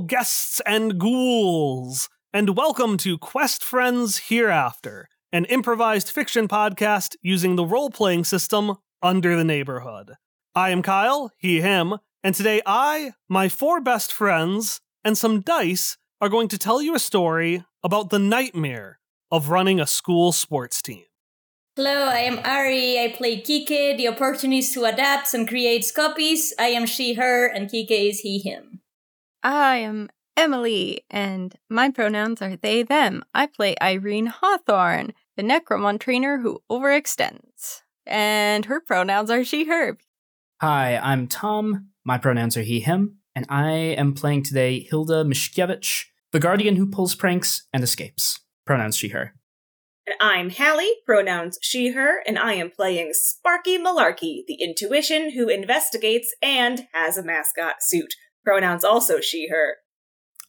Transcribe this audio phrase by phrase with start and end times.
[0.00, 7.64] Guests and ghouls, and welcome to Quest Friends Hereafter, an improvised fiction podcast using the
[7.64, 10.12] role playing system Under the Neighborhood.
[10.54, 15.96] I am Kyle, he, him, and today I, my four best friends, and some dice
[16.20, 18.98] are going to tell you a story about the nightmare
[19.30, 21.04] of running a school sports team.
[21.74, 22.98] Hello, I am Ari.
[22.98, 26.52] I play Quique, the opportunist who adapts and creates copies.
[26.58, 28.80] I am she, her, and Quique is he, him.
[29.46, 33.24] I am Emily, and my pronouns are they, them.
[33.32, 37.82] I play Irene Hawthorne, the Necromon trainer who overextends.
[38.04, 39.98] And her pronouns are she, her.
[40.60, 41.90] Hi, I'm Tom.
[42.04, 46.90] My pronouns are he, him, and I am playing today Hilda Mishkevich, the guardian who
[46.90, 48.40] pulls pranks and escapes.
[48.64, 49.32] Pronouns she, her.
[50.08, 55.48] And I'm Hallie, pronouns she, her, and I am playing Sparky Malarkey, the intuition who
[55.48, 58.14] investigates and has a mascot suit.
[58.46, 59.76] Pronouns also she, her.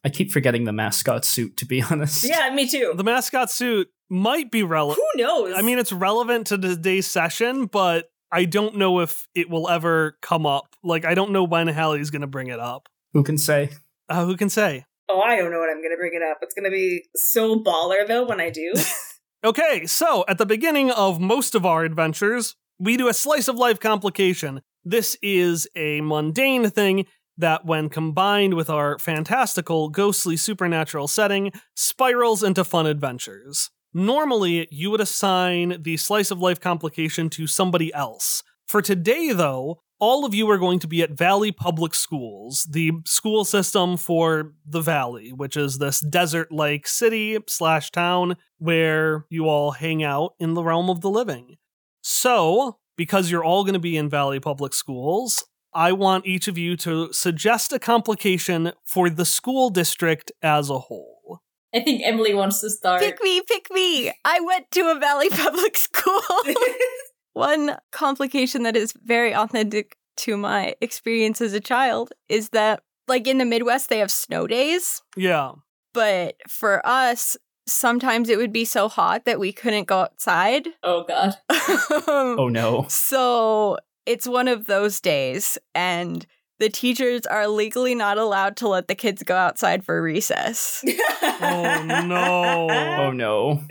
[0.03, 2.23] I keep forgetting the mascot suit, to be honest.
[2.23, 2.93] Yeah, me too.
[2.95, 4.99] The mascot suit might be relevant.
[5.13, 5.53] Who knows?
[5.57, 10.17] I mean, it's relevant to today's session, but I don't know if it will ever
[10.21, 10.75] come up.
[10.83, 12.87] Like, I don't know when Hallie's going to bring it up.
[13.13, 13.69] Who can say?
[14.07, 14.85] Uh, who can say?
[15.09, 16.39] oh, I don't know what I'm going to bring it up.
[16.41, 18.73] It's going to be so baller, though, when I do.
[19.43, 23.55] Okay, so at the beginning of most of our adventures, we do a slice of
[23.55, 24.61] life complication.
[24.83, 27.05] This is a mundane thing
[27.37, 33.69] that, when combined with our fantastical, ghostly, supernatural setting, spirals into fun adventures.
[33.93, 38.43] Normally, you would assign the slice of life complication to somebody else.
[38.67, 42.91] For today, though, all of you are going to be at Valley Public Schools, the
[43.05, 49.47] school system for the Valley, which is this desert like city slash town where you
[49.47, 51.55] all hang out in the realm of the living.
[52.01, 55.45] So, because you're all going to be in Valley Public Schools,
[55.77, 60.79] I want each of you to suggest a complication for the school district as a
[60.79, 61.43] whole.
[61.71, 62.99] I think Emily wants to start.
[62.99, 64.11] Pick me, pick me.
[64.25, 66.19] I went to a Valley Public School.
[67.33, 73.27] One complication that is very authentic to my experience as a child is that, like
[73.27, 75.03] in the Midwest, they have snow days.
[75.15, 75.51] Yeah.
[75.93, 80.69] But for us, sometimes it would be so hot that we couldn't go outside.
[80.81, 81.35] Oh god.
[82.07, 82.85] Oh no.
[82.89, 83.77] So
[84.07, 86.25] it's one of those days, and
[86.59, 90.83] the teachers are legally not allowed to let the kids go outside for recess.
[91.39, 92.67] Oh no.
[92.71, 93.61] Oh no.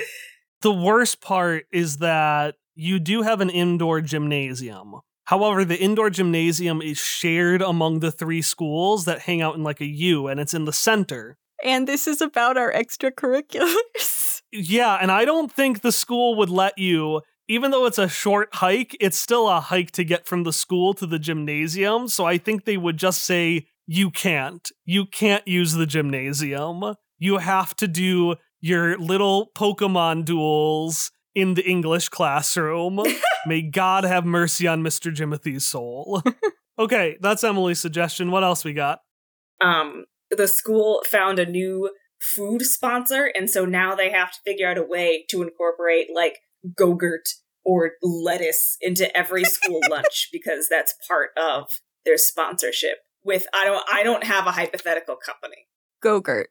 [0.62, 4.94] The worst part is that you do have an indoor gymnasium.
[5.24, 9.80] However, the indoor gymnasium is shared among the three schools that hang out in like
[9.80, 11.36] a U, and it's in the center.
[11.64, 14.42] and this is about our extracurriculars.
[14.52, 18.54] Yeah, and I don't think the school would let you, even though it's a short
[18.54, 22.08] hike, it's still a hike to get from the school to the gymnasium.
[22.08, 24.68] So I think they would just say, you can't.
[24.84, 26.96] You can't use the gymnasium.
[27.18, 33.00] You have to do your little Pokemon duels in the English classroom.
[33.46, 35.14] May God have mercy on Mr.
[35.14, 36.22] Jimothy's soul.
[36.78, 38.30] okay, that's Emily's suggestion.
[38.30, 39.00] What else we got?
[39.60, 41.90] um, the school found a new
[42.20, 46.40] food sponsor, and so now they have to figure out a way to incorporate like
[46.78, 47.34] Gogurt
[47.64, 51.68] or lettuce into every school lunch because that's part of
[52.04, 52.98] their sponsorship.
[53.24, 55.66] With I don't I don't have a hypothetical company.
[56.04, 56.46] Gogurt.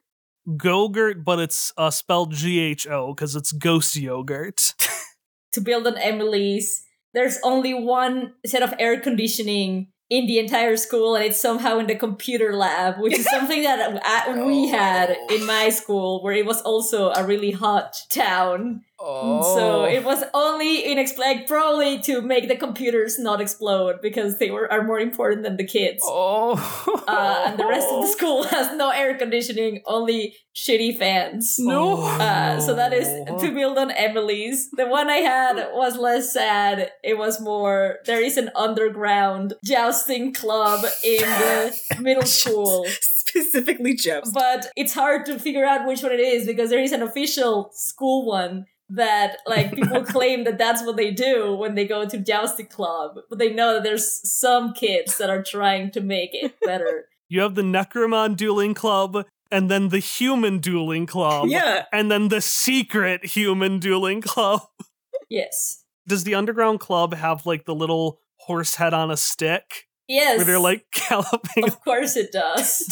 [0.48, 4.74] Gogurt, but it's uh, spelled G H O because it's ghost yogurt.
[5.52, 6.84] to build on Emily's,
[7.14, 11.86] there's only one set of air conditioning in the entire school, and it's somehow in
[11.86, 16.46] the computer lab, which is something that I, we had in my school, where it
[16.46, 18.82] was also a really hot town.
[18.98, 24.70] So it was only inexplicable, probably to make the computers not explode because they were
[24.72, 26.02] are more important than the kids.
[26.04, 26.54] Oh.
[27.06, 31.56] Uh, and the rest of the school has no air conditioning, only shitty fans.
[31.58, 32.02] No.
[32.02, 33.06] Uh, so that is
[33.40, 34.70] to build on Emily's.
[34.70, 36.90] The one I had was less sad.
[37.04, 42.86] It was more there is an underground jousting club in the middle school.
[43.00, 44.30] Specifically Jeff's.
[44.30, 47.70] But it's hard to figure out which one it is because there is an official
[47.74, 52.18] school one that like people claim that that's what they do when they go to
[52.18, 56.54] jousting club but they know that there's some kids that are trying to make it
[56.64, 61.86] better You have the Necromon Dueling Club, and then the Human Dueling Club, Yeah.
[61.92, 64.62] and then the Secret Human Dueling Club.
[65.28, 70.36] yes Does the Underground Club have like the little horse head on a stick yes
[70.38, 71.64] where they're like galloping?
[71.64, 72.86] of course it does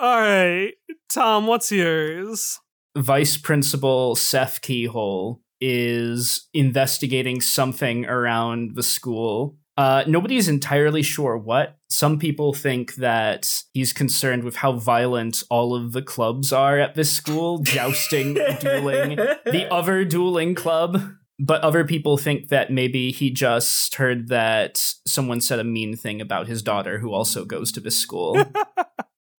[0.00, 0.74] All right,
[1.08, 2.60] Tom, what's yours?
[2.96, 11.78] Vice Principal Seth Keyhole is investigating something around the school Uh, nobody's entirely sure what.
[11.88, 16.96] Some people think that he's concerned with how violent all of the clubs are at
[16.96, 21.00] this school, jousting, dueling, the other dueling club.
[21.38, 26.20] But other people think that maybe he just heard that someone said a mean thing
[26.20, 28.36] about his daughter, who also goes to this school.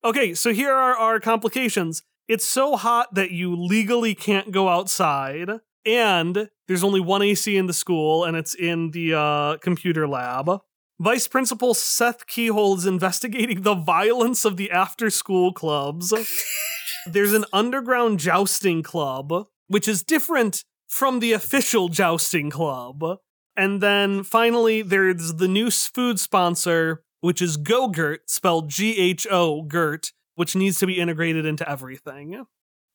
[0.04, 2.04] Okay, so here are our complications.
[2.28, 5.48] It's so hot that you legally can't go outside,
[5.86, 10.60] and there's only one AC in the school, and it's in the uh, computer lab.
[11.00, 16.12] Vice Principal Seth Keyhole is investigating the violence of the after school clubs.
[17.06, 23.02] There's an underground jousting club, which is different from the official jousting club.
[23.56, 29.62] And then finally, there's the new food sponsor, which is Go-Gurt, spelled G H O
[29.62, 32.46] Gurt, which needs to be integrated into everything.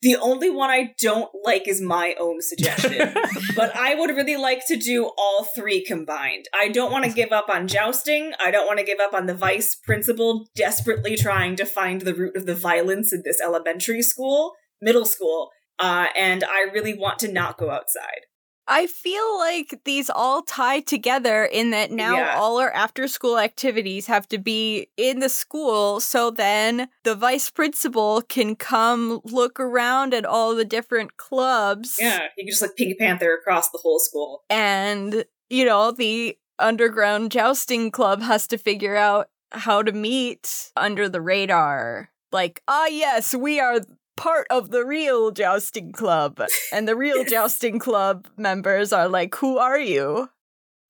[0.01, 3.13] The only one I don't like is my own suggestion.
[3.57, 6.45] but I would really like to do all three combined.
[6.57, 8.31] I don't want to give up on jousting.
[8.42, 12.16] I don't want to give up on the vice principal desperately trying to find the
[12.16, 15.50] root of the violence in this elementary school, middle school.
[15.80, 18.22] Uh, and I really want to not go outside.
[18.68, 22.36] I feel like these all tie together in that now Yeah.
[22.38, 27.50] all our after school activities have to be in the school so then the vice
[27.50, 32.75] principal can come look around at all the different clubs Yeah, you can just like
[32.75, 34.44] Pink Panther across the whole school.
[34.50, 41.09] and you know the underground jousting club has to figure out how to meet under
[41.09, 43.80] the radar like ah yes we are
[44.15, 49.57] part of the real jousting club and the real jousting club members are like who
[49.57, 50.30] are you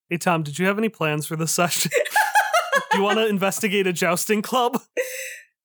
[0.09, 1.89] Hey, Tom, did you have any plans for this session?
[2.91, 4.79] Do you want to investigate a jousting club?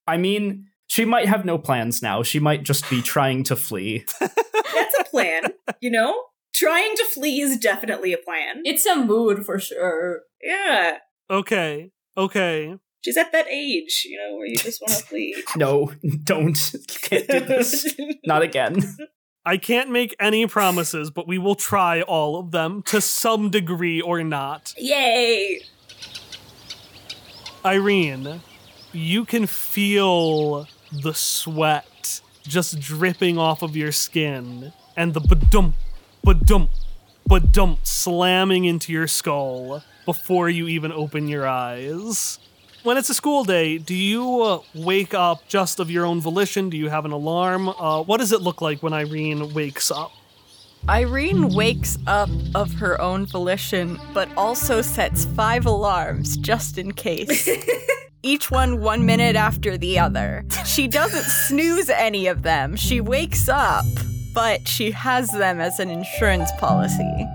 [0.06, 2.22] I mean, she might have no plans now.
[2.22, 4.06] She might just be trying to flee.
[4.20, 6.24] That's a plan, you know?
[6.54, 8.62] Trying to flee is definitely a plan.
[8.64, 10.22] It's a mood for sure.
[10.42, 10.96] Yeah.
[11.30, 12.74] Okay, okay.
[13.04, 15.42] She's at that age, you know, where you just want to flee.
[15.56, 15.92] No,
[16.24, 16.72] don't.
[16.72, 17.94] You can't do this.
[18.26, 18.96] Not again.
[19.46, 24.00] I can't make any promises, but we will try all of them to some degree
[24.00, 24.74] or not.
[24.76, 25.62] Yay!
[27.64, 28.40] Irene,
[28.92, 35.74] you can feel the sweat just dripping off of your skin and the badump,
[36.26, 36.68] badump,
[37.28, 42.38] badump slamming into your skull before you even open your eyes.
[42.88, 46.70] When it's a school day, do you uh, wake up just of your own volition?
[46.70, 47.68] Do you have an alarm?
[47.68, 50.10] Uh, what does it look like when Irene wakes up?
[50.88, 57.46] Irene wakes up of her own volition, but also sets five alarms just in case.
[58.22, 60.46] Each one one minute after the other.
[60.64, 62.74] She doesn't snooze any of them.
[62.74, 63.84] She wakes up,
[64.32, 67.26] but she has them as an insurance policy.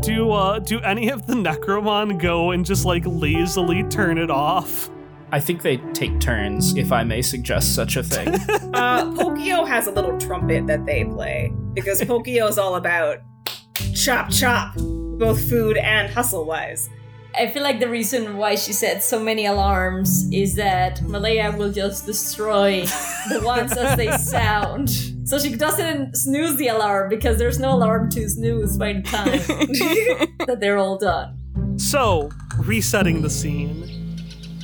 [0.00, 4.88] Do uh, do any of the Necromon go and just like lazily turn it off?
[5.32, 8.38] I think they take turns, if I may suggest such a thing.
[8.72, 13.18] Uh, Pokio has a little trumpet that they play because Pokio is all about
[13.94, 16.88] chop chop, both food and hustle wise.
[17.36, 21.70] I feel like the reason why she set so many alarms is that Malaya will
[21.70, 22.86] just destroy
[23.28, 24.88] the ones as they sound.
[25.28, 30.46] So she doesn't snooze the alarm because there's no alarm to snooze by the time
[30.46, 31.38] that they're all done.
[31.78, 34.01] So, resetting the scene.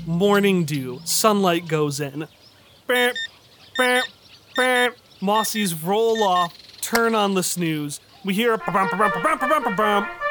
[0.09, 2.21] Morning dew, sunlight goes in.
[2.87, 3.13] Beep,
[3.77, 4.05] beep,
[4.57, 4.93] beep.
[5.21, 8.01] Mossies roll off, turn on the snooze.
[8.25, 8.59] We hear a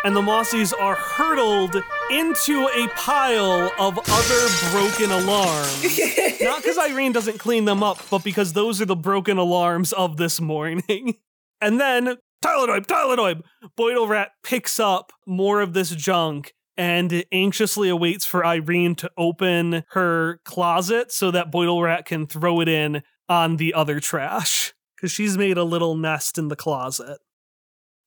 [0.03, 1.75] and the Mossies are hurtled
[2.09, 5.99] into a pile of other broken alarms.
[6.41, 10.17] Not because Irene doesn't clean them up, but because those are the broken alarms of
[10.17, 11.17] this morning.
[11.59, 13.41] And then, Tylodoib, Tylodoib!
[13.75, 19.83] Boidle Rat picks up more of this junk and anxiously awaits for Irene to open
[19.89, 24.73] her closet so that Boidle Rat can throw it in on the other trash.
[24.95, 27.19] Because she's made a little nest in the closet.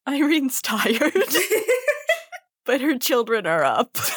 [0.06, 1.12] Irene's tired,
[2.64, 3.96] but her children are up.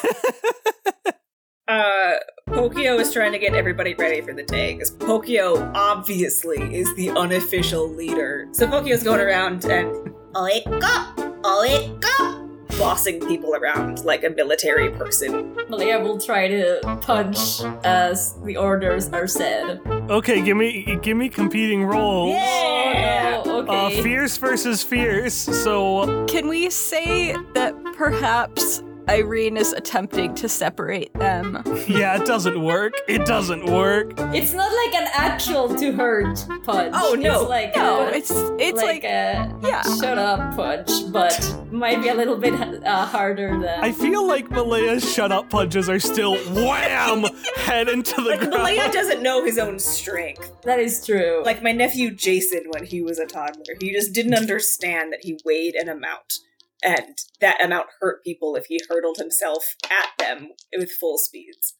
[1.66, 2.16] Uh,
[2.48, 7.10] Pokio is trying to get everybody ready for the day because Pokio obviously is the
[7.12, 8.50] unofficial leader.
[8.52, 12.43] So Pokio's going around and wake up, wake up,
[12.78, 15.56] bossing people around like a military person.
[15.70, 19.80] Malaya will try to punch as the orders are said.
[20.10, 22.34] Okay, give me give me competing roles.
[22.36, 23.42] Yeah.
[23.46, 24.02] Oh, no, Uh, okay.
[24.02, 25.34] fierce versus fierce.
[25.36, 31.62] So Can we say that perhaps Irene is attempting to separate them.
[31.88, 32.94] Yeah, it doesn't work.
[33.10, 34.14] It doesn't work.
[34.34, 36.96] It's not like an actual to hurt punch.
[36.98, 37.42] Oh, no.
[37.42, 39.82] It's like No, a, it's it's like, like, a yeah.
[40.00, 42.54] shut up punch, but might be a little bit
[42.86, 43.84] uh, harder than.
[43.84, 47.24] I feel like Malaya's shut up punches are still wham
[47.58, 48.52] head into the Like ground.
[48.54, 50.52] Malaya doesn't know his own strength.
[50.64, 51.42] that is true.
[51.44, 53.76] Like my nephew Jason when he was a toddler.
[53.82, 56.40] He just didn't understand that he weighed an amount.
[56.84, 61.76] And that amount hurt people if he hurtled himself at them with full speeds.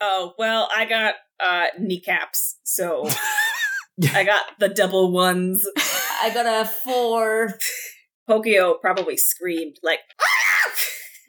[0.00, 3.08] Oh, well, I got uh kneecaps, so
[4.14, 5.66] I got the double ones.
[6.22, 7.58] I got a four.
[8.28, 10.00] Pokio probably screamed like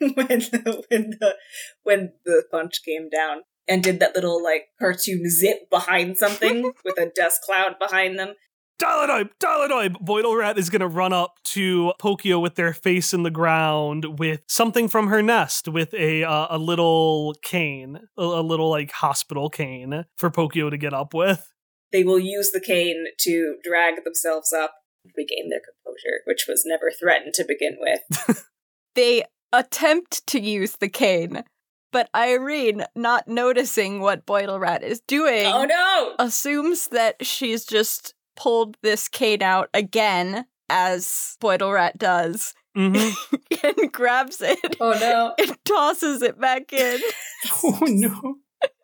[0.00, 1.36] when the when the
[1.82, 6.98] when the punch came down and did that little like cartoon zip behind something with
[6.98, 8.34] a dust cloud behind them.
[8.82, 10.04] Daladoib, Daladoib!
[10.04, 14.40] Boidle Rat is gonna run up to Pokio with their face in the ground with
[14.48, 19.48] something from her nest, with a uh, a little cane, a, a little like hospital
[19.48, 21.52] cane for Pokio to get up with.
[21.92, 24.74] They will use the cane to drag themselves up
[25.16, 28.46] regain their composure, which was never threatened to begin with.
[28.96, 31.44] they attempt to use the cane,
[31.92, 36.14] but Irene, not noticing what Boidle Rat is doing, oh no!
[36.18, 43.12] assumes that she's just pulled this cane out again, as Boidle Rat does, Mhm.
[43.80, 45.34] and grabs it Oh no.
[45.38, 47.00] and tosses it back in.
[47.64, 48.36] Oh no.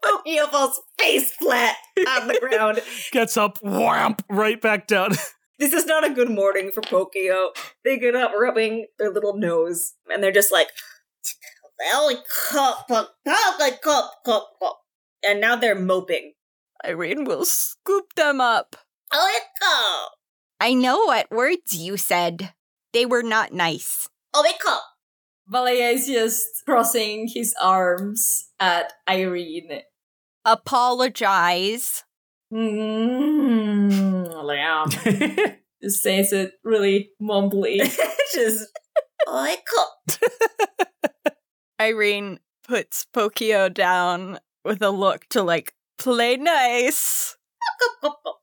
[0.05, 1.77] Pokio falls face flat
[2.09, 2.81] on the ground.
[3.13, 5.13] Gets up, whamp, right back down.
[5.61, 7.51] This is not a good morning for Pokio.
[7.85, 10.69] They get up rubbing their little nose, and they're just like,
[11.79, 12.17] "Belly
[12.51, 14.81] cup, cup, cup, cup, cup, cup,"
[15.25, 16.35] and now they're moping.
[16.85, 18.77] Irene will scoop them up.
[19.11, 20.11] Belly cup,
[20.61, 22.53] I know what words you said.
[22.93, 24.09] They were not nice.
[24.33, 24.83] belly cup.
[25.51, 29.83] Valaya is just crossing his arms at Irene.
[30.45, 32.05] Apologize.
[32.53, 35.55] Mm, yeah.
[35.83, 37.79] Just says it really mumbly.
[38.35, 38.67] just
[39.27, 40.21] belly cup.
[41.81, 47.37] Irene puts Pokio down with a look to like play nice.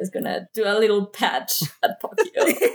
[0.00, 2.68] Is gonna do a little patch at Pokio.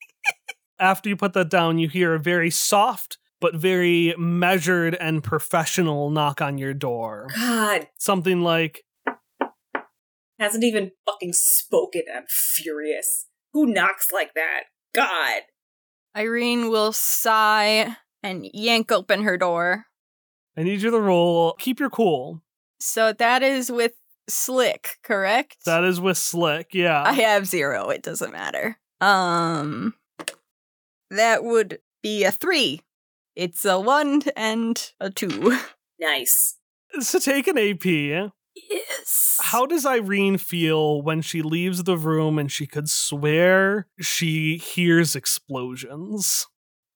[0.78, 6.10] After you put that down, you hear a very soft but very measured and professional
[6.10, 7.28] knock on your door.
[7.34, 8.84] God, Something like,
[10.38, 12.02] hasn't even fucking spoken.
[12.14, 13.26] I'm furious.
[13.52, 14.64] Who knocks like that?
[14.94, 15.42] God.
[16.16, 19.86] Irene will sigh and yank open her door.
[20.56, 22.42] I need you to roll, keep your cool.
[22.80, 23.92] So that is with
[24.32, 25.58] Slick, correct?
[25.64, 27.02] That is with Slick, yeah.
[27.02, 27.90] I have zero.
[27.90, 28.78] It doesn't matter.
[29.00, 29.94] Um,
[31.10, 32.80] that would be a three.
[33.36, 35.58] It's a one and a two.
[36.00, 36.56] Nice.
[37.00, 37.84] so take an AP.
[37.84, 39.38] Yes.
[39.42, 45.14] How does Irene feel when she leaves the room and she could swear she hears
[45.14, 46.46] explosions?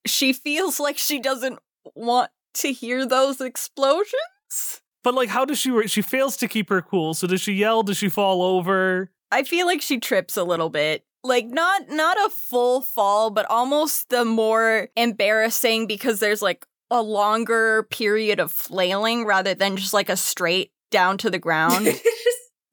[0.05, 1.59] she feels like she doesn't
[1.95, 4.81] want to hear those explosions.
[5.05, 5.69] But like, how does she?
[5.71, 7.13] re- She fails to keep her cool.
[7.13, 7.83] So does she yell?
[7.83, 9.11] Does she fall over?
[9.31, 11.05] I feel like she trips a little bit.
[11.23, 17.01] Like not not a full fall, but almost the more embarrassing because there's like a
[17.01, 21.87] longer period of flailing rather than just like a straight down to the ground.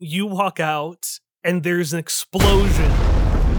[0.04, 2.90] You walk out and there's an explosion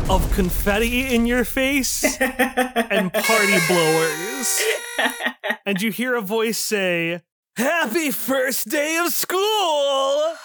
[0.09, 4.61] of confetti in your face and party blowers.
[5.65, 7.21] And you hear a voice say,
[7.55, 10.36] "Happy first day of school."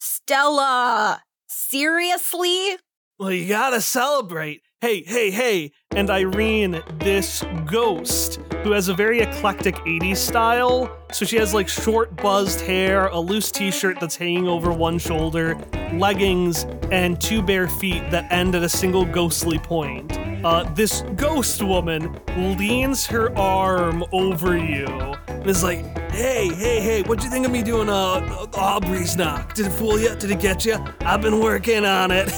[0.00, 2.76] Stella, seriously?
[3.18, 4.62] Well, you gotta celebrate.
[4.80, 5.72] Hey, hey, hey.
[5.92, 10.90] And Irene, this ghost who has a very eclectic 80s style.
[11.12, 14.98] So she has like short buzzed hair, a loose t shirt that's hanging over one
[14.98, 15.54] shoulder,
[15.92, 20.18] leggings, and two bare feet that end at a single ghostly point.
[20.42, 22.18] Uh, this ghost woman
[22.56, 24.86] leans her arm over you
[25.28, 29.52] and is like, Hey, hey, hey, what'd you think of me doing uh, Aubrey's knock?
[29.52, 30.14] Did it fool you?
[30.14, 30.82] Did it get you?
[31.00, 32.32] I've been working on it.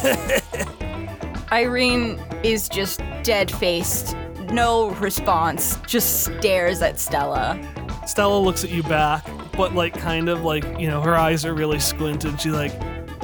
[1.52, 4.16] Irene is just dead faced.
[4.50, 7.58] No response, just stares at Stella.
[8.06, 9.26] Stella looks at you back,
[9.56, 12.40] but like kind of like, you know, her eyes are really squinted.
[12.40, 12.72] She's like,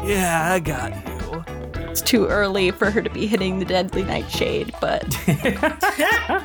[0.02, 1.44] Yeah, I got you.
[1.90, 5.04] It's too early for her to be hitting the deadly nightshade, but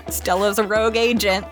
[0.10, 1.46] Stella's a rogue agent.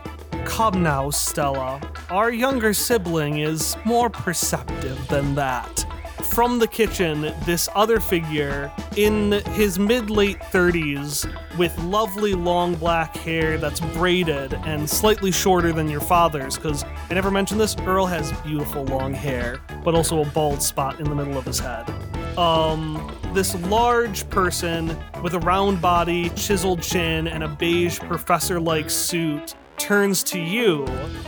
[0.43, 1.81] Come now, Stella.
[2.09, 5.85] Our younger sibling is more perceptive than that.
[6.25, 13.15] From the kitchen, this other figure in his mid late 30s with lovely long black
[13.15, 16.55] hair that's braided and slightly shorter than your father's.
[16.55, 20.99] Because I never mentioned this, Earl has beautiful long hair, but also a bald spot
[20.99, 21.89] in the middle of his head.
[22.37, 28.89] Um, this large person with a round body, chiseled chin, and a beige professor like
[28.89, 30.85] suit turns to you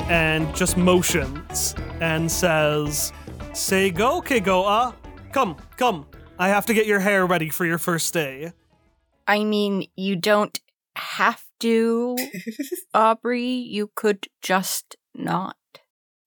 [0.10, 3.13] and just motions and says,
[3.58, 4.94] Say go, Kegoa.
[5.32, 6.06] Come, come.
[6.38, 8.54] I have to get your hair ready for your first day.
[9.26, 10.58] I mean, you don't
[10.96, 12.16] have to,
[12.94, 13.48] Aubrey.
[13.48, 15.58] You could just not.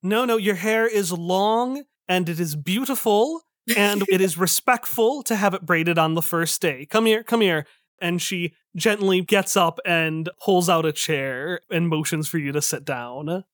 [0.03, 3.43] No, no, your hair is long and it is beautiful
[3.77, 6.85] and it is respectful to have it braided on the first day.
[6.85, 7.65] Come here, come here.
[8.03, 12.61] And she gently gets up and pulls out a chair and motions for you to
[12.61, 13.45] sit down.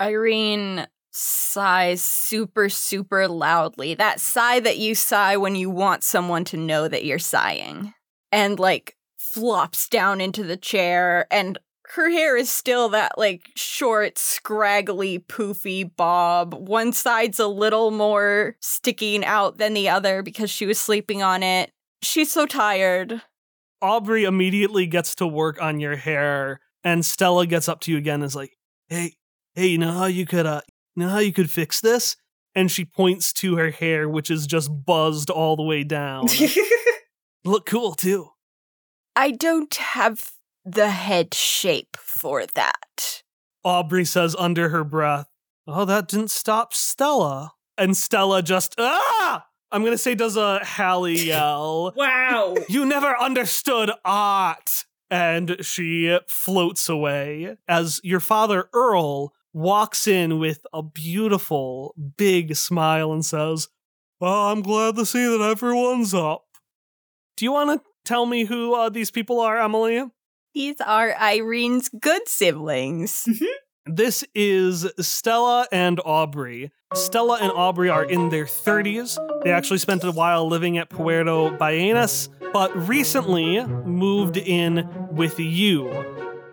[0.00, 3.94] Irene sighs super, super loudly.
[3.94, 7.94] That sigh that you sigh when you want someone to know that you're sighing.
[8.30, 11.58] And like flops down into the chair and
[11.94, 16.54] her hair is still that like short, scraggly, poofy bob.
[16.54, 21.42] One side's a little more sticking out than the other because she was sleeping on
[21.42, 21.70] it.
[22.02, 23.22] She's so tired.
[23.80, 28.16] Aubrey immediately gets to work on your hair, and Stella gets up to you again
[28.16, 28.52] and is like,
[28.88, 29.14] "Hey,
[29.54, 30.62] hey, you know how you could, uh,
[30.98, 32.16] know how you could fix this?"
[32.54, 36.26] And she points to her hair, which is just buzzed all the way down.
[37.44, 38.30] Look cool too.
[39.14, 40.32] I don't have
[40.64, 43.22] the head shape for that.
[43.64, 45.28] Aubrey says under her breath,
[45.66, 49.46] "Oh, that didn't stop Stella." And Stella just ah!
[49.70, 51.92] I'm gonna say does a Hallie yell.
[51.96, 52.54] wow.
[52.68, 54.84] You never understood art.
[55.10, 63.12] And she floats away as your father, Earl, walks in with a beautiful, big smile
[63.12, 63.68] and says,
[64.20, 66.44] Well, I'm glad to see that everyone's up.
[67.36, 70.04] Do you want to tell me who uh, these people are, Emily?
[70.54, 73.28] These are Irene's good siblings.
[73.90, 76.70] This is Stella and Aubrey.
[76.92, 79.18] Stella and Aubrey are in their 30s.
[79.44, 85.88] They actually spent a while living at Puerto Ballenas, but recently moved in with you.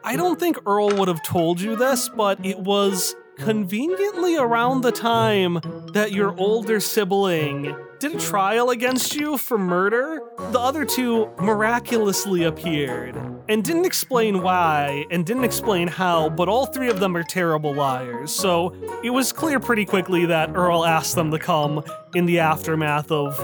[0.05, 4.91] I don't think Earl would have told you this, but it was conveniently around the
[4.91, 5.59] time
[5.93, 10.21] that your older sibling did a trial against you for murder.
[10.51, 13.15] The other two miraculously appeared
[13.49, 17.73] and didn't explain why and didn't explain how, but all three of them are terrible
[17.73, 18.31] liars.
[18.31, 23.11] So it was clear pretty quickly that Earl asked them to come in the aftermath
[23.11, 23.39] of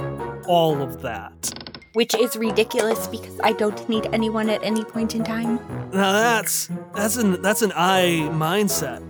[0.48, 1.61] all of that.
[1.94, 5.58] Which is ridiculous because I don't need anyone at any point in time.
[5.92, 9.02] Now that's that's an that's an I mindset.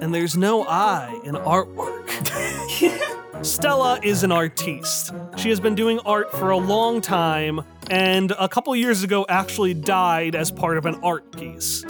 [0.00, 2.08] And there's no I in artwork.
[3.44, 5.12] Stella is an artiste.
[5.36, 9.72] She has been doing art for a long time, and a couple years ago actually
[9.72, 11.82] died as part of an art piece.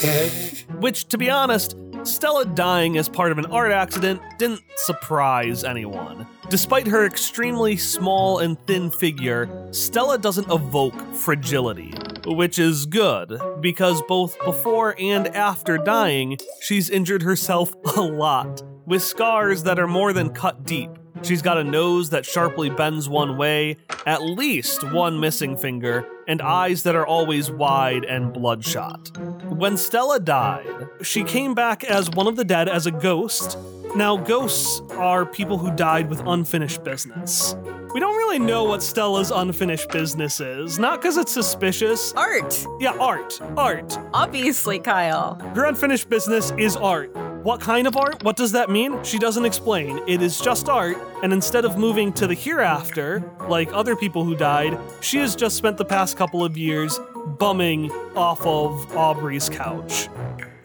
[0.79, 6.27] Which, to be honest, Stella dying as part of an art accident didn't surprise anyone.
[6.49, 11.93] Despite her extremely small and thin figure, Stella doesn't evoke fragility,
[12.27, 19.03] which is good, because both before and after dying, she's injured herself a lot, with
[19.05, 20.91] scars that are more than cut deep.
[21.23, 26.43] She's got a nose that sharply bends one way, at least one missing finger, and
[26.43, 29.17] eyes that are always wide and bloodshot.
[29.49, 33.57] When Stella died, she came back as one of the dead as a ghost.
[33.95, 37.55] Now, ghosts are people who died with unfinished business.
[37.95, 42.13] We don't really know what Stella's unfinished business is, not because it's suspicious.
[42.15, 42.67] Art!
[42.81, 43.41] Yeah, art.
[43.57, 43.97] Art.
[44.13, 45.35] Obviously, Kyle.
[45.55, 47.13] Her unfinished business is art.
[47.43, 48.23] What kind of art?
[48.23, 49.03] What does that mean?
[49.03, 49.99] She doesn't explain.
[50.07, 54.37] It is just art, and instead of moving to the hereafter, like other people who
[54.37, 57.01] died, she has just spent the past couple of years
[57.39, 60.11] bumming off of Aubrey's couch.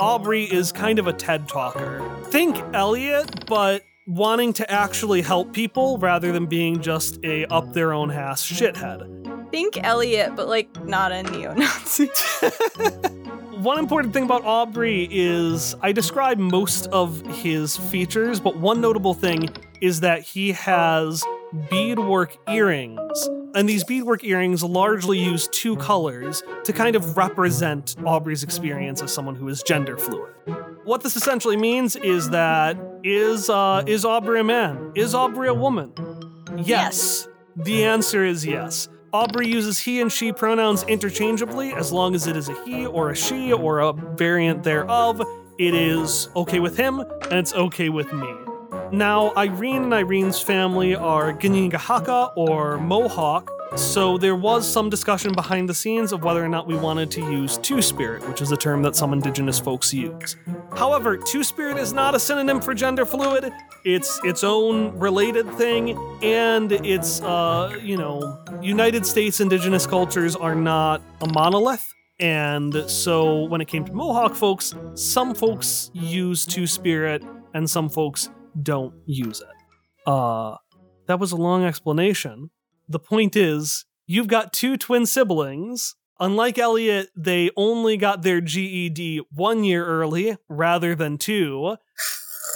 [0.02, 2.04] Aubrey is kind of a TED talker.
[2.26, 7.94] Think Elliot, but wanting to actually help people rather than being just a up their
[7.94, 9.50] own ass shithead.
[9.50, 12.10] Think Elliot, but like not a neo Nazi.
[13.66, 19.16] One important thing about Aubrey is I describe most of his features, but one notable
[19.16, 19.50] thing
[19.82, 21.24] is that he has
[21.72, 23.28] beadwork earrings.
[23.56, 29.12] And these beadwork earrings largely use two colors to kind of represent Aubrey's experience as
[29.12, 30.32] someone who is gender fluid.
[30.84, 34.92] What this essentially means is that is uh, is Aubrey a man?
[34.94, 35.92] Is Aubrey a woman?
[36.56, 37.28] Yes.
[37.56, 38.90] The answer is yes.
[39.16, 43.12] Aubrey uses he and she pronouns interchangeably as long as it is a he or
[43.12, 45.22] a she or a variant thereof.
[45.58, 48.28] It is okay with him and it's okay with me.
[48.92, 55.68] Now, Irene and Irene's family are Kanien'kehá:ka or Mohawk, so there was some discussion behind
[55.68, 58.58] the scenes of whether or not we wanted to use Two Spirit, which is a
[58.58, 60.38] term that some indigenous folks use.
[60.76, 63.52] However, Two Spirit is not a synonym for gender fluid.
[63.84, 70.56] It's its own related thing, and it's, uh, you know, United States indigenous cultures are
[70.56, 71.94] not a monolith.
[72.20, 77.24] And so when it came to Mohawk folks, some folks use Two Spirit
[77.54, 78.30] and some folks
[78.64, 80.10] don't use it.
[80.10, 80.56] Uh,
[81.08, 82.50] that was a long explanation.
[82.88, 85.96] The point is, you've got two twin siblings.
[86.20, 91.76] Unlike Elliot, they only got their GED one year early rather than two,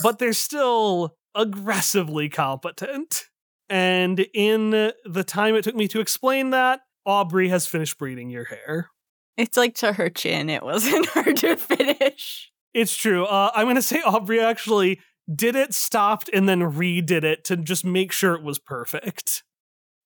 [0.01, 3.25] but they're still aggressively competent.
[3.69, 8.45] And in the time it took me to explain that, Aubrey has finished braiding your
[8.45, 8.89] hair.
[9.37, 10.49] It's like to her chin.
[10.49, 12.51] It wasn't hard to finish.
[12.73, 13.25] It's true.
[13.25, 14.99] Uh, I'm going to say Aubrey actually
[15.33, 19.43] did it, stopped, and then redid it to just make sure it was perfect.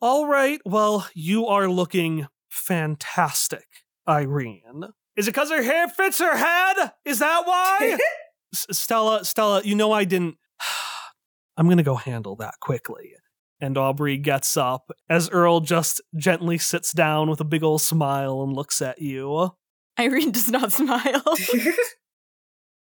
[0.04, 3.64] All right, well, you are looking fantastic,
[4.06, 4.84] Irene.
[5.16, 6.92] Is it because her hair fits her head?
[7.06, 7.98] Is that why?
[8.54, 10.36] S- Stella, Stella, you know I didn't.
[11.58, 13.14] I'm going to go handle that quickly.
[13.62, 18.44] And Aubrey gets up as Earl just gently sits down with a big old smile
[18.44, 19.52] and looks at you.
[19.98, 21.24] Irene does not smile.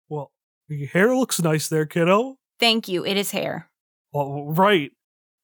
[0.09, 0.33] Well,
[0.69, 2.39] your hair looks nice there, kiddo.
[2.59, 3.05] Thank you.
[3.05, 3.71] It is hair.
[4.15, 4.91] Oh, right.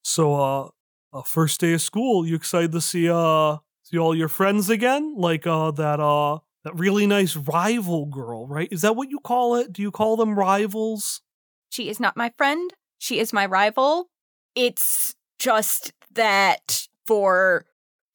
[0.02, 0.68] So, uh,
[1.16, 5.14] uh, first day of school, you excited to see, uh, see all your friends again?
[5.16, 8.68] Like, uh, that, uh, that really nice rival girl, right?
[8.70, 9.72] Is that what you call it?
[9.72, 11.22] Do you call them rivals?
[11.70, 12.72] She is not my friend.
[12.98, 14.09] She is my rival.
[14.55, 17.66] It's just that for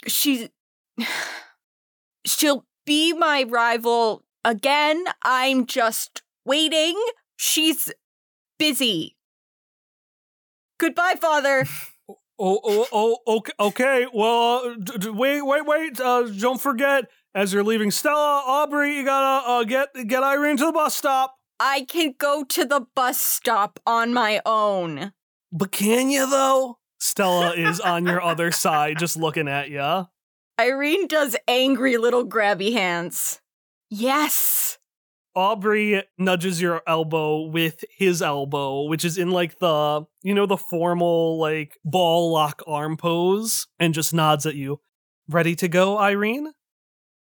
[0.07, 0.49] she
[2.25, 5.05] she'll be my rival again.
[5.23, 7.01] I'm just waiting.
[7.37, 7.91] She's
[8.57, 9.15] busy.
[10.77, 11.65] Goodbye, father.
[12.43, 14.07] Oh, oh, oh, okay, okay.
[14.11, 15.99] Well, d- d- wait, wait, wait.
[15.99, 20.65] Uh, don't forget, as you're leaving Stella, Aubrey, you gotta, uh, get, get Irene to
[20.65, 21.35] the bus stop.
[21.59, 25.11] I can go to the bus stop on my own.
[25.51, 26.79] But can you, though?
[26.99, 30.07] Stella is on your other side, just looking at you.
[30.59, 33.39] Irene does angry little grabby hands.
[33.91, 34.79] Yes.
[35.35, 40.57] Aubrey nudges your elbow with his elbow, which is in like the, you know, the
[40.57, 44.79] formal like ball lock arm pose, and just nods at you.
[45.29, 46.51] Ready to go, Irene?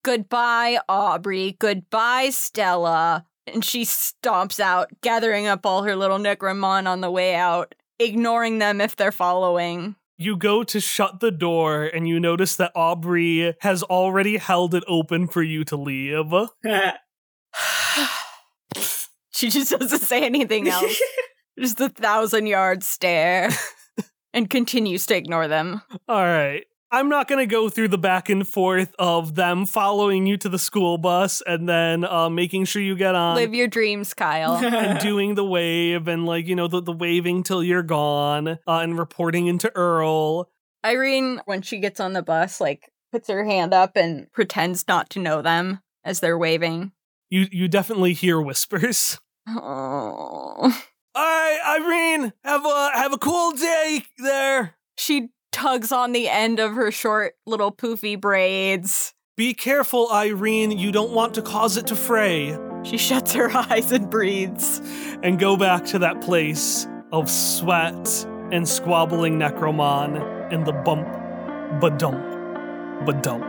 [0.04, 1.56] Goodbye, Aubrey.
[1.60, 3.26] Goodbye, Stella.
[3.45, 8.60] And she stomps out, gathering up all her little Necromon on the way out, ignoring
[8.60, 9.95] them if they're following.
[10.17, 14.84] You go to shut the door, and you notice that Aubrey has already held it
[14.88, 16.32] open for you to leave.
[19.32, 21.02] she just doesn't say anything else.
[21.58, 23.49] just a thousand yard stare
[24.34, 25.82] and continues to ignore them.
[26.08, 26.65] All right.
[26.91, 30.49] I'm not going to go through the back and forth of them following you to
[30.49, 33.36] the school bus and then uh, making sure you get on.
[33.36, 34.56] Live your dreams, Kyle.
[34.65, 38.58] and doing the wave and like you know the, the waving till you're gone uh,
[38.65, 40.49] and reporting into earl
[40.86, 45.10] Irene, when she gets on the bus, like puts her hand up and pretends not
[45.12, 46.91] to know them as they're waving.
[47.30, 49.58] You you definitely hear whispers Oh.
[49.60, 50.72] all
[51.15, 56.74] right irene have a have a cool day there She tugs on the end of
[56.74, 59.13] her short little poofy braids.
[59.38, 63.92] be careful irene you don't want to cause it to fray She shuts her eyes
[63.92, 64.82] and breathes.
[65.24, 70.22] and go back to that place of sweat and squabbling necromon
[70.54, 71.08] and the bump
[71.82, 72.24] but dump
[73.06, 73.46] but dump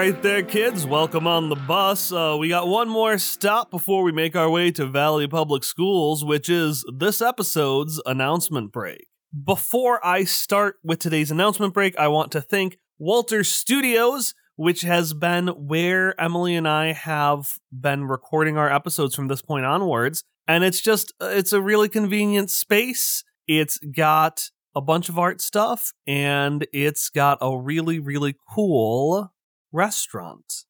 [0.00, 0.86] right, there, kids.
[0.86, 2.10] Welcome on the bus.
[2.10, 6.24] Uh, we got one more stop before we make our way to Valley Public Schools,
[6.24, 9.08] which is this episode's announcement break.
[9.44, 15.12] Before I start with today's announcement break, I want to thank Walter Studios, which has
[15.12, 20.24] been where Emily and I have been recording our episodes from this point onwards.
[20.48, 23.22] And it's just, it's a really convenient space.
[23.46, 29.30] It's got a bunch of art stuff and it's got a really, really cool
[29.72, 30.64] restaurant.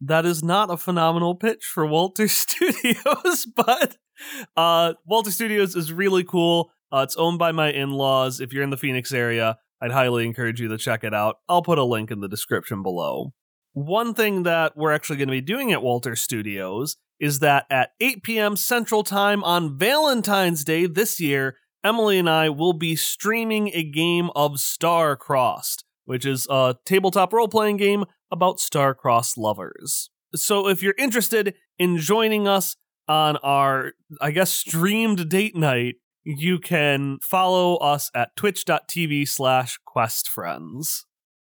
[0.00, 3.96] That is not a phenomenal pitch for Walter Studios, but
[4.56, 6.70] uh, Walter Studios is really cool.
[6.92, 8.40] Uh, it's owned by my in laws.
[8.40, 11.36] If you're in the Phoenix area, I'd highly encourage you to check it out.
[11.48, 13.32] I'll put a link in the description below.
[13.72, 17.90] One thing that we're actually going to be doing at Walter Studios is that at
[18.00, 18.56] 8 p.m.
[18.56, 24.30] Central Time on Valentine's Day this year, Emily and I will be streaming a game
[24.34, 30.10] of Star Crossed, which is a tabletop role playing game about star-crossed lovers.
[30.34, 36.58] So if you're interested in joining us on our, I guess, streamed date night, you
[36.58, 41.02] can follow us at twitch.tv slash questfriends.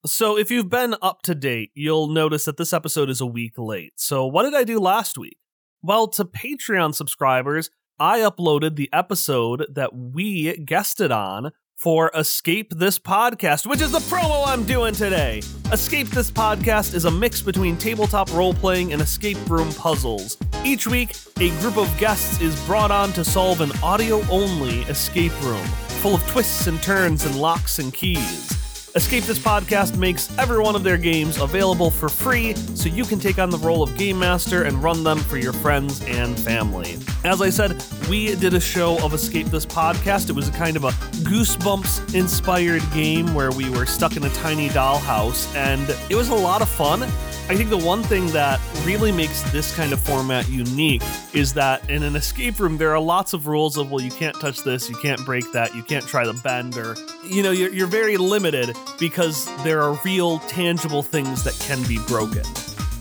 [0.06, 3.54] So if you've been up to date, you'll notice that this episode is a week
[3.58, 3.94] late.
[3.96, 5.38] So what did I do last week?
[5.82, 12.98] Well, to Patreon subscribers, I uploaded the episode that we guested on for Escape This
[12.98, 15.44] Podcast, which is the promo I'm doing today.
[15.72, 20.38] Escape This Podcast is a mix between tabletop role playing and escape room puzzles.
[20.66, 25.40] Each week, a group of guests is brought on to solve an audio only escape
[25.44, 25.64] room,
[26.02, 28.67] full of twists and turns and locks and keys.
[28.98, 33.20] Escape This Podcast makes every one of their games available for free so you can
[33.20, 36.98] take on the role of Game Master and run them for your friends and family.
[37.24, 37.80] As I said,
[38.10, 40.30] we did a show of Escape This Podcast.
[40.30, 40.90] It was a kind of a
[41.30, 46.36] Goosebumps inspired game where we were stuck in a tiny dollhouse, and it was a
[46.36, 47.04] lot of fun.
[47.50, 51.02] I think the one thing that really makes this kind of format unique
[51.34, 54.38] is that in an escape room, there are lots of rules of, well, you can't
[54.42, 57.72] touch this, you can't break that, you can't try the bend, or, you know, you're,
[57.72, 62.44] you're very limited because there are real, tangible things that can be broken.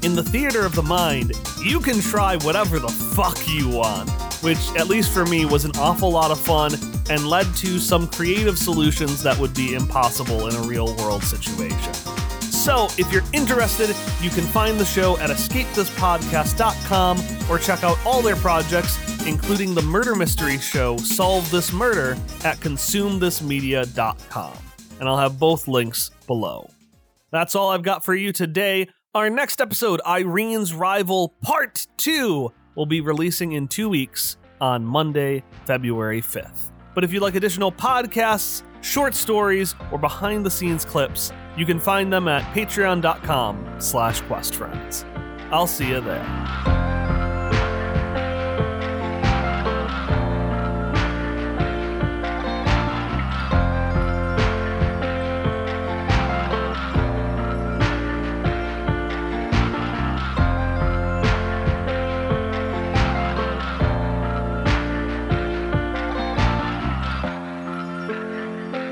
[0.02, 4.10] In the theater of the mind, you can try whatever the fuck you want,
[4.42, 6.72] which, at least for me, was an awful lot of fun
[7.10, 11.92] and led to some creative solutions that would be impossible in a real world situation.
[12.66, 18.22] So, if you're interested, you can find the show at escapethispodcast.com or check out all
[18.22, 24.65] their projects, including the murder mystery show Solve This Murder at consumethismedia.com.
[24.98, 26.70] And I'll have both links below.
[27.30, 28.88] That's all I've got for you today.
[29.14, 35.42] Our next episode, Irene's Rival Part 2, will be releasing in two weeks on Monday,
[35.64, 36.70] February 5th.
[36.94, 41.80] But if you'd like additional podcasts, short stories, or behind the scenes clips, you can
[41.80, 45.04] find them at patreon.com slash questfriends.
[45.50, 46.95] I'll see you there.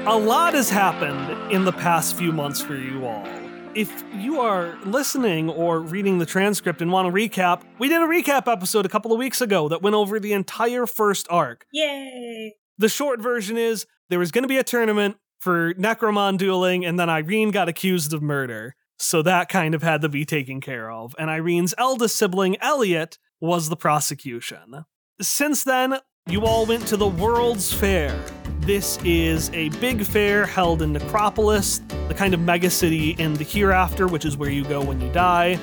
[0.06, 3.26] A lot has happened in the past few months for you all.
[3.74, 8.04] If you are listening or reading the transcript and want to recap, we did a
[8.04, 11.64] recap episode a couple of weeks ago that went over the entire first arc.
[11.72, 12.54] Yay!
[12.76, 17.00] The short version is there was going to be a tournament for Necromon dueling, and
[17.00, 18.76] then Irene got accused of murder.
[18.98, 21.16] So that kind of had to be taken care of.
[21.18, 24.84] And Irene's eldest sibling, Elliot, was the prosecution.
[25.22, 28.22] Since then, you all went to the World's Fair.
[28.66, 34.08] This is a big fair held in Necropolis, the kind of megacity in the hereafter,
[34.08, 35.56] which is where you go when you die.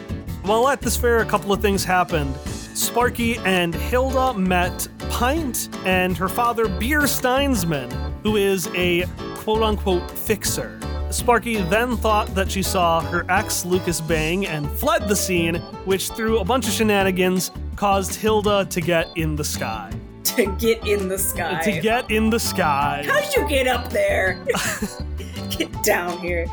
[0.44, 2.36] While at this fair, a couple of things happened.
[2.76, 10.12] Sparky and Hilda met Pint and her father, Beer Steinsman, who is a quote unquote
[10.12, 10.80] fixer.
[11.10, 16.12] Sparky then thought that she saw her ex, Lucas Bang, and fled the scene, which,
[16.12, 19.92] through a bunch of shenanigans, caused Hilda to get in the sky.
[20.24, 21.62] To get in the sky.
[21.64, 23.04] To get in the sky.
[23.08, 24.44] How'd you get up there?
[25.50, 26.46] get down here.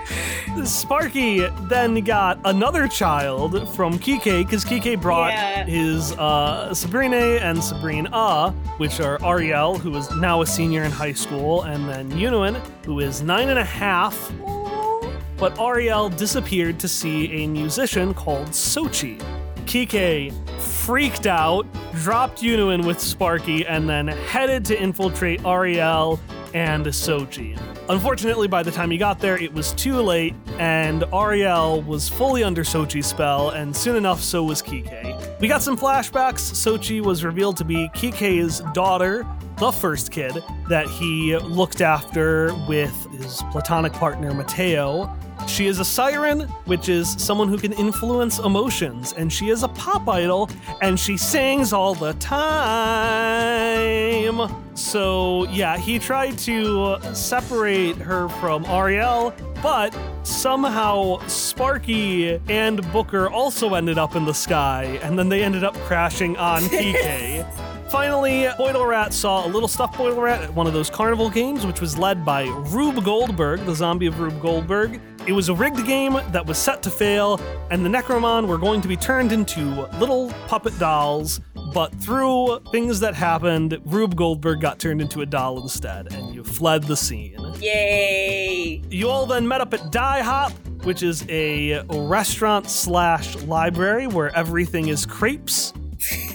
[0.64, 5.64] Sparky then got another child from Quique because Quique brought Yeah.
[5.64, 11.12] his uh, Sabrina and Sabrina, which are Ariel, who is now a senior in high
[11.12, 14.32] school, and then Yunuin, who is nine and a half.
[15.36, 19.22] But Ariel disappeared to see a musician called Sochi.
[19.70, 20.32] Quique
[20.88, 26.18] freaked out, dropped Yunuin with Sparky, and then headed to infiltrate Ariel
[26.54, 27.60] and Sochi.
[27.90, 32.42] Unfortunately, by the time he got there, it was too late, and Ariel was fully
[32.42, 34.90] under Sochi's spell, and soon enough, so was Quique.
[35.40, 36.54] We got some flashbacks.
[36.54, 39.26] Sochi was revealed to be Quique's daughter,
[39.58, 45.14] the first kid that he looked after with his platonic partner, Mateo.
[45.48, 49.68] She is a siren, which is someone who can influence emotions, and she is a
[49.68, 50.50] pop idol,
[50.82, 53.48] and she sings all the time.
[54.74, 63.74] So, yeah, he tried to separate her from Ariel, but somehow Sparky and Booker also
[63.74, 67.44] ended up in the sky, and then they ended up crashing on Quique.
[67.90, 71.64] Finally, Boidle Rat saw a little stuffed Boidle Rat at one of those carnival games,
[71.64, 75.00] which was led by Rube Goldberg, the zombie of Rube Goldberg.
[75.26, 78.82] It was a rigged game that was set to fail, and the Necromon were going
[78.82, 81.40] to be turned into little puppet dolls.
[81.72, 86.44] But through things that happened, Rube Goldberg got turned into a doll instead, and you
[86.44, 87.38] fled the scene.
[87.58, 88.82] Yay!
[88.90, 90.52] You all then met up at Die Hop,
[90.84, 95.72] which is a restaurant slash library where everything is crepes.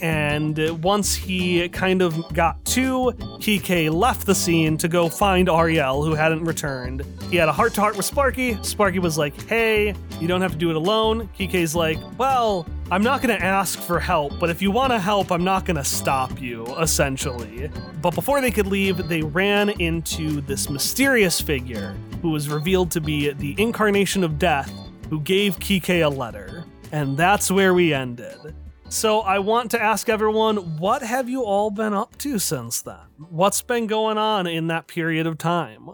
[0.02, 5.50] And uh, once he kind of got to, Quique left the scene to go find
[5.50, 7.04] Ariel, who hadn't returned.
[7.30, 8.62] He had a heart to heart with Sparky.
[8.64, 11.30] Sparky was like, hey, you don't have to do it alone.
[11.36, 15.32] Quique's like, well, I'm not to ask for help, but if you want to help,
[15.32, 17.72] I'm not to stop you, essentially.
[18.02, 23.02] But before they could leave, they ran into this mysterious figure who was revealed to
[23.02, 24.72] be the incarnation of death
[25.10, 26.66] who gave Quique a letter.
[26.92, 28.54] And that's where we ended.
[28.94, 33.08] So I want to ask everyone, what have you all been up to since then?
[33.18, 35.90] What's been going on in that period of time?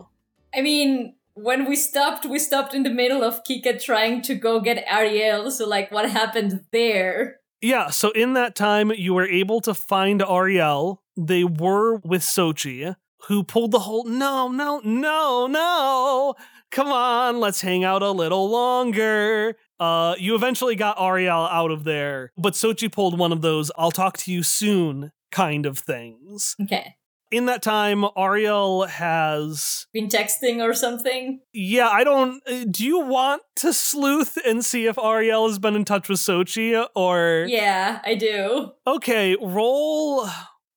[0.54, 4.60] I mean, when we stopped, we stopped in the middle of Quique trying to go
[4.60, 5.50] get Ariel.
[5.50, 7.38] So, like, what happened there?
[7.62, 11.02] Yeah, so in that time, you were able to find Ariel.
[11.16, 16.36] They were with Sochi, who pulled the whole no, no, no, no.
[16.70, 19.56] Come on, let's hang out a little longer.
[19.80, 23.92] Uh, you eventually got Ariel out of there, but Sochi pulled one of those I'll
[23.92, 26.56] talk to you soon kind of things.
[26.62, 26.96] Okay.
[27.32, 29.86] In that time, Ariel has.
[29.94, 31.42] Been texting or something?
[31.54, 32.42] Yeah, I don't.
[32.48, 36.18] uh, Do you want to sleuth and see if Ariel has been in touch with
[36.20, 37.46] Sochi or.
[37.48, 38.72] Yeah, I do.
[38.88, 40.28] Okay, roll.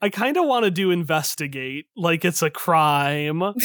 [0.02, 3.42] I kind of want to do investigate like it's a crime.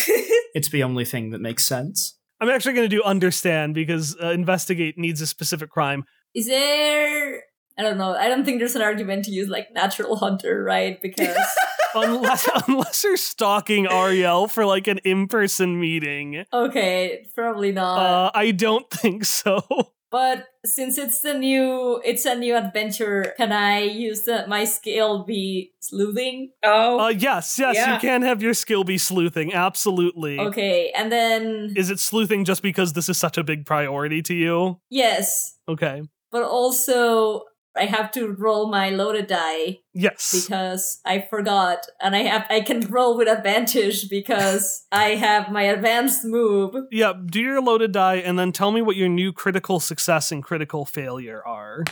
[0.55, 2.16] It's the only thing that makes sense.
[2.39, 6.05] I'm actually going to do understand because uh, investigate needs a specific crime.
[6.35, 7.43] Is there.
[7.79, 8.13] I don't know.
[8.15, 10.99] I don't think there's an argument to use like natural hunter, right?
[11.01, 11.37] Because
[11.95, 16.43] unless unless you're stalking Ariel for like an in-person meeting.
[16.51, 17.99] okay, probably not.
[17.99, 19.61] Uh, I don't think so.
[20.11, 23.33] but since it's the new, it's a new adventure.
[23.37, 26.51] Can I use the my skill be sleuthing?
[26.63, 27.93] Oh, Uh, yes, yes, Yeah.
[27.93, 29.53] you can have your skill be sleuthing.
[29.53, 30.39] Absolutely.
[30.39, 34.33] Okay, and then Is it sleuthing just because this is such a big priority to
[34.33, 34.79] you?
[34.89, 36.03] yes, Okay.
[36.31, 37.43] but also
[37.77, 40.31] I have to roll my loaded die Yes.
[40.33, 45.63] because I forgot, and I have I can roll with advantage because I have my
[45.63, 46.75] advanced move.
[46.91, 50.43] Yeah, do your loaded die and then tell me what your new critical success and
[50.43, 51.83] critical failure are.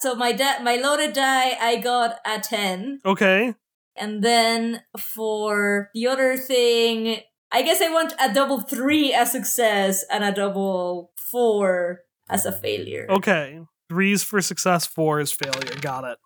[0.00, 3.54] So my da- my loaded die I got a ten, Okay.
[3.96, 7.20] and then for the other thing,
[7.52, 12.52] I guess I want a double three as success and a double four as a
[12.52, 13.06] failure.
[13.10, 13.60] Okay.
[13.90, 15.74] Threes for success, four is failure.
[15.80, 16.18] Got it.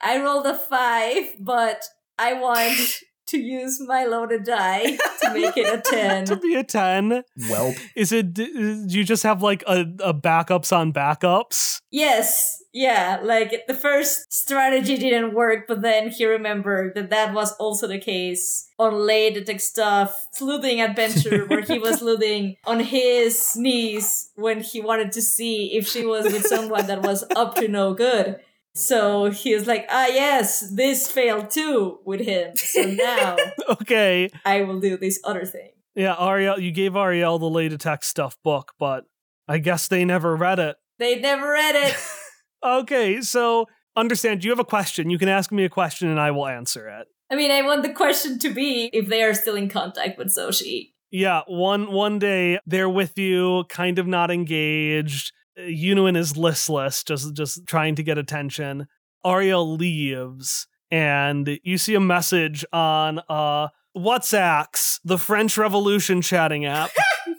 [0.00, 1.82] I rolled a five, but
[2.16, 2.78] I want
[3.26, 6.24] to use my loaded die to make it a ten.
[6.26, 7.24] to be a 10.
[7.50, 8.44] Well, Is it, do
[8.86, 11.80] you just have like a, a backups on backups?
[11.90, 17.52] Yes, yeah, like the first strategy didn't work, but then he remembered that that was
[17.56, 23.54] also the case on late tech stuff, sleuthing adventure, where he was sleuthing on his
[23.56, 27.68] knees when he wanted to see if she was with someone that was up to
[27.68, 28.40] no good.
[28.74, 32.56] So he was like, ah, yes, this failed too with him.
[32.56, 33.36] So now
[33.68, 34.30] Okay.
[34.46, 35.72] I will do this other thing.
[35.94, 39.04] Yeah, Ariel, you gave Ariel the late attack stuff book, but
[39.46, 40.76] I guess they never read it.
[40.98, 41.96] They never read it.
[42.64, 45.10] Okay, so understand, you have a question.
[45.10, 47.08] You can ask me a question and I will answer it.
[47.30, 50.28] I mean, I want the question to be if they are still in contact with
[50.28, 50.90] Soshi.
[51.10, 55.32] Yeah, one one day they're with you, kind of not engaged.
[55.58, 58.86] Uh, Yunuin is listless, just just trying to get attention.
[59.24, 66.90] Ariel leaves, and you see a message on uh WhatsApp, the French Revolution chatting app.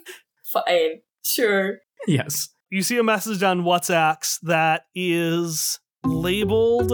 [0.44, 1.78] Fine, sure.
[2.06, 2.48] yes.
[2.74, 6.92] You see a message on WhatsApp that is labeled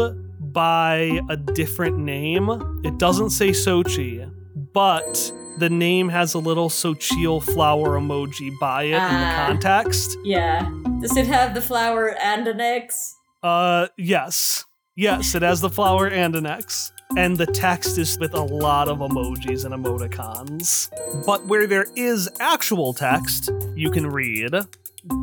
[0.53, 2.51] by a different name.
[2.85, 4.31] It doesn't say Sochi,
[4.75, 9.47] but the name has a little Sochiel flower emoji by it in the Ah.
[9.47, 10.19] context.
[10.23, 10.69] Yeah.
[11.01, 13.15] Does it have the flower and an X?
[13.43, 14.67] Uh, yes.
[14.97, 16.93] Yes, it has the flower and an X.
[17.17, 20.91] And the text is with a lot of emojis and emoticons.
[21.27, 24.53] But where there is actual text, you can read.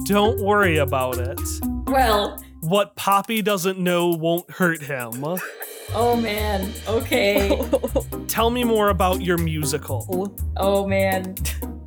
[0.06, 1.40] Don't worry about it.
[1.88, 5.24] Well, What Poppy doesn't know won't hurt him.
[5.94, 6.72] oh man.
[6.88, 7.62] Okay.
[8.28, 10.36] Tell me more about your musical.
[10.58, 11.36] Oh man.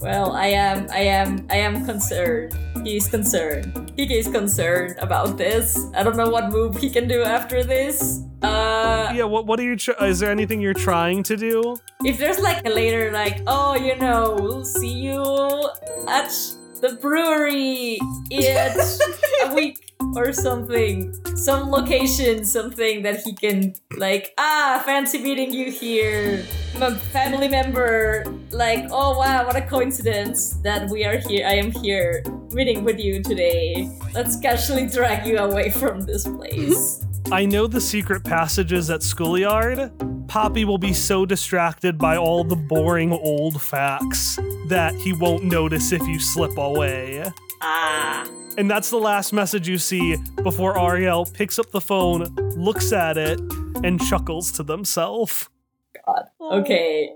[0.01, 2.57] Well, I am, I am, I am concerned.
[2.85, 3.93] He's concerned.
[3.97, 5.79] He is concerned about this.
[5.95, 8.23] I don't know what move he can do after this.
[8.43, 9.77] Uh, Yeah, what what are you?
[9.77, 11.77] Tr- is there anything you're trying to do?
[12.05, 15.69] if there's like a later, like, oh, you know, we'll see you
[16.09, 16.33] at
[16.81, 17.99] the brewery
[18.31, 18.81] in
[19.45, 21.15] a week or something.
[21.37, 26.45] Some location, something that he can, like, ah, fancy meeting you here.
[26.75, 28.25] I'm a family member.
[28.51, 31.47] Like, oh wow, what a coincidence that we are here.
[31.47, 33.91] I am here meeting with you today.
[34.15, 37.05] Let's casually drag you away from this place.
[37.33, 39.93] I know the secret passages at schoolyard.
[40.27, 45.93] Poppy will be so distracted by all the boring old facts that he won't notice
[45.93, 47.25] if you slip away.
[47.63, 48.29] Ah.
[48.59, 52.25] And that's the last message you see before Ariel picks up the phone,
[52.57, 53.41] looks at it,
[53.85, 55.49] and chuckles to themselves.
[56.05, 56.25] God.
[56.41, 57.13] Okay.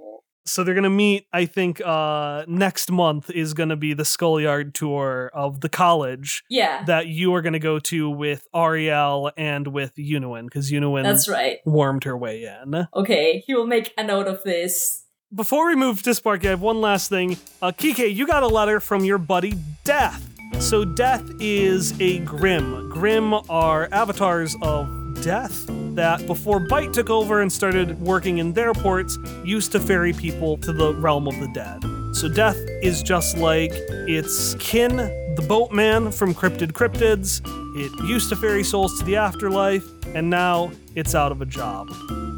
[0.47, 5.30] So they're gonna meet, I think, uh, next month is gonna be the Schoolyard tour
[5.32, 10.45] of the college Yeah, that you are gonna go to with Ariel and with Unwin,
[10.45, 11.59] because Unwin that's right.
[11.64, 12.86] warmed her way in.
[12.95, 15.05] Okay, he will make a note of this.
[15.34, 17.38] Before we move to Sparky, I have one last thing.
[17.62, 20.30] Uh, Quique, you got a letter from your buddy Death.
[20.61, 22.88] So Death is a Grim.
[22.90, 24.86] Grim are avatars of
[25.25, 30.12] Death that, before Bite took over and started working in their ports, used to ferry
[30.12, 31.83] people to the realm of the dead.
[32.14, 33.72] So Death is just like
[34.07, 37.41] its kin, the boatman from Cryptid Cryptids.
[37.77, 41.89] It used to ferry souls to the afterlife, and now it's out of a job.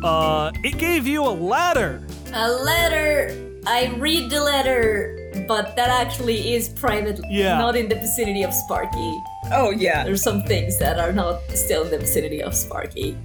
[0.04, 2.06] Uh, it gave you a letter.
[2.32, 3.60] A letter.
[3.66, 7.58] I read the letter, but that actually is private, Yeah.
[7.58, 9.12] not in the vicinity of Sparky.
[9.52, 10.04] Oh yeah.
[10.04, 13.16] There's some things that are not still in the vicinity of Sparky.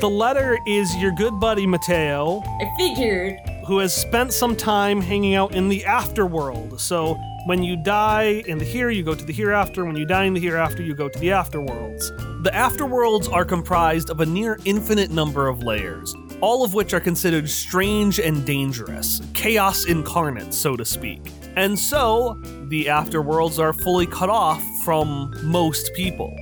[0.00, 3.38] The letter is your good buddy Mateo, I figured.
[3.66, 6.80] who has spent some time hanging out in the afterworld.
[6.80, 7.16] So
[7.46, 9.84] when you die in the here, you go to the hereafter.
[9.84, 12.08] When you die in the hereafter, you go to the afterworlds.
[12.44, 17.00] The afterworlds are comprised of a near infinite number of layers, all of which are
[17.00, 21.20] considered strange and dangerous, chaos incarnate, so to speak.
[21.60, 26.34] And so, the afterworlds are fully cut off from most people.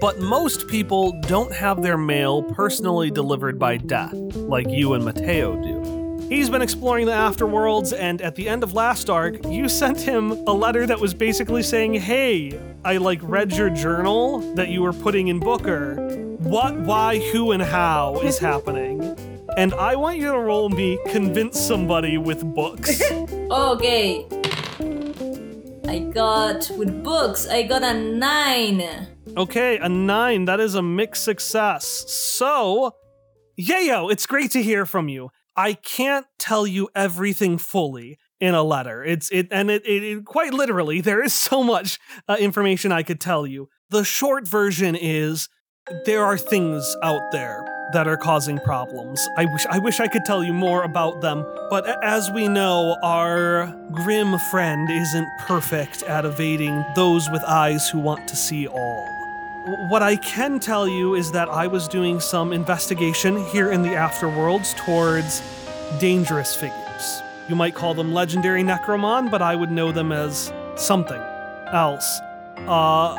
[0.00, 5.54] But most people don't have their mail personally delivered by death, like you and Mateo
[5.62, 6.26] do.
[6.28, 10.32] He's been exploring the afterworlds, and at the end of last arc, you sent him
[10.32, 14.92] a letter that was basically saying, Hey, I like read your journal that you were
[14.92, 15.94] putting in Booker.
[16.38, 19.16] What, why, who, and how is happening?
[19.56, 23.00] And I want you to roll me convince somebody with books.
[23.50, 24.26] Okay.
[25.94, 27.46] I got with books.
[27.46, 29.06] I got a nine.
[29.36, 30.44] Okay, a nine.
[30.46, 31.86] That is a mixed success.
[32.12, 32.96] So,
[33.56, 35.30] Yayo, it's great to hear from you.
[35.54, 39.04] I can't tell you everything fully in a letter.
[39.04, 43.04] It's it, and it, it, it- quite literally there is so much uh, information I
[43.04, 43.68] could tell you.
[43.90, 45.48] The short version is
[46.06, 47.64] there are things out there
[47.94, 49.28] that are causing problems.
[49.36, 52.96] I wish I wish I could tell you more about them, but as we know,
[53.02, 59.08] our grim friend isn't perfect at evading those with eyes who want to see all.
[59.88, 63.90] What I can tell you is that I was doing some investigation here in the
[63.90, 65.40] afterworlds towards
[66.00, 67.22] dangerous figures.
[67.48, 71.22] You might call them legendary Necromon, but I would know them as something
[71.72, 72.20] else.
[72.66, 73.16] Uh,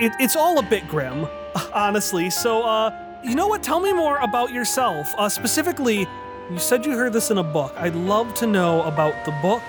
[0.00, 1.26] it, it's all a bit grim,
[1.74, 2.30] honestly.
[2.30, 3.62] So, uh, you know what?
[3.62, 5.12] Tell me more about yourself.
[5.16, 6.06] Uh, specifically,
[6.50, 7.72] you said you heard this in a book.
[7.76, 9.62] I'd love to know about the book,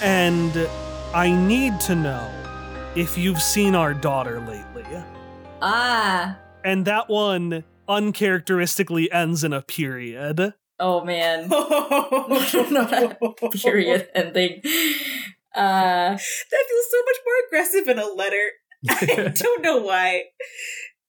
[0.00, 0.68] and
[1.14, 2.30] I need to know
[2.96, 4.84] if you've seen our daughter lately.
[5.60, 6.38] Ah.
[6.64, 10.54] And that one uncharacteristically ends in a period.
[10.80, 11.48] Oh man.
[11.48, 13.16] Not a
[13.52, 14.62] period ending.
[15.54, 16.16] Uh.
[16.16, 18.50] That feels so much more aggressive in a letter.
[18.88, 20.24] I don't know why.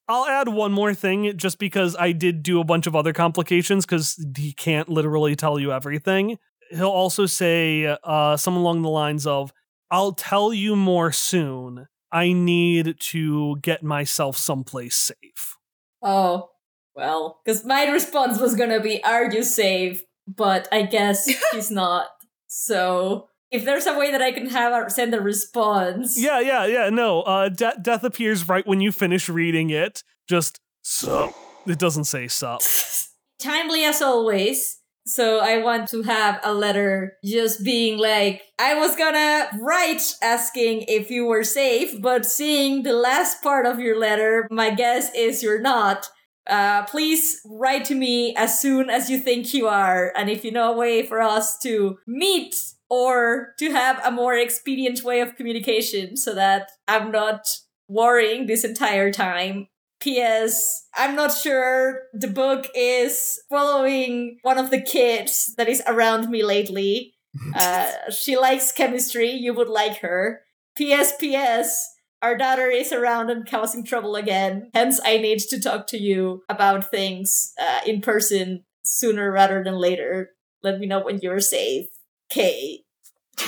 [0.08, 3.86] I'll add one more thing just because I did do a bunch of other complications
[3.86, 6.38] because he can't literally tell you everything.
[6.72, 9.54] He'll also say uh, something along the lines of,
[9.90, 11.88] I'll tell you more soon.
[12.12, 15.58] I need to get myself someplace safe.
[16.02, 16.50] Oh.
[16.96, 22.08] Well, because my response was gonna be, "Are you safe?" But I guess he's not.
[22.48, 26.66] So if there's a way that I can have a, send a response, Yeah, yeah,
[26.66, 26.90] yeah.
[26.90, 30.04] No, uh, de- death appears right when you finish reading it.
[30.28, 31.34] Just sup.
[31.66, 32.62] It doesn't say sup.
[33.40, 34.80] timely as always.
[35.06, 40.86] So I want to have a letter just being like, I was gonna write asking
[40.88, 45.44] if you were safe, but seeing the last part of your letter, my guess is
[45.44, 46.08] you're not.
[46.48, 50.52] Uh, please write to me as soon as you think you are, and if you
[50.52, 52.56] know a way for us to meet
[52.94, 57.48] or to have a more expedient way of communication so that I'm not
[57.88, 59.68] worrying this entire time.
[60.00, 60.86] P.S.
[60.94, 66.44] I'm not sure the book is following one of the kids that is around me
[66.44, 67.16] lately.
[67.56, 69.32] Uh, she likes chemistry.
[69.32, 70.42] You would like her.
[70.76, 71.18] P.S.
[71.20, 71.90] P.S.
[72.22, 74.70] Our daughter is around and causing trouble again.
[74.72, 79.78] Hence, I need to talk to you about things uh, in person sooner rather than
[79.78, 80.30] later.
[80.62, 81.88] Let me know when you're safe.
[82.30, 82.84] K.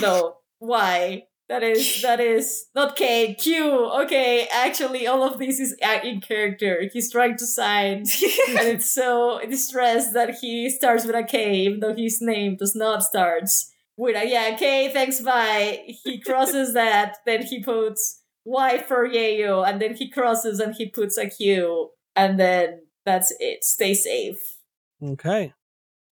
[0.01, 0.37] No.
[0.59, 1.23] Y.
[1.47, 3.35] That is that is not K.
[3.35, 3.91] Q.
[4.03, 6.89] Okay, actually, all of this is in character.
[6.91, 11.81] He's trying to sign, and it's so distressed that he starts with a K, even
[11.81, 14.55] though his name does not starts with a yeah.
[14.55, 14.91] K.
[14.91, 15.21] Thanks.
[15.21, 15.83] Bye.
[16.03, 17.17] He crosses that.
[17.27, 21.91] Then he puts Y for Yayo, and then he crosses and he puts a Q,
[22.15, 23.63] and then that's it.
[23.63, 24.57] Stay safe.
[25.03, 25.53] Okay.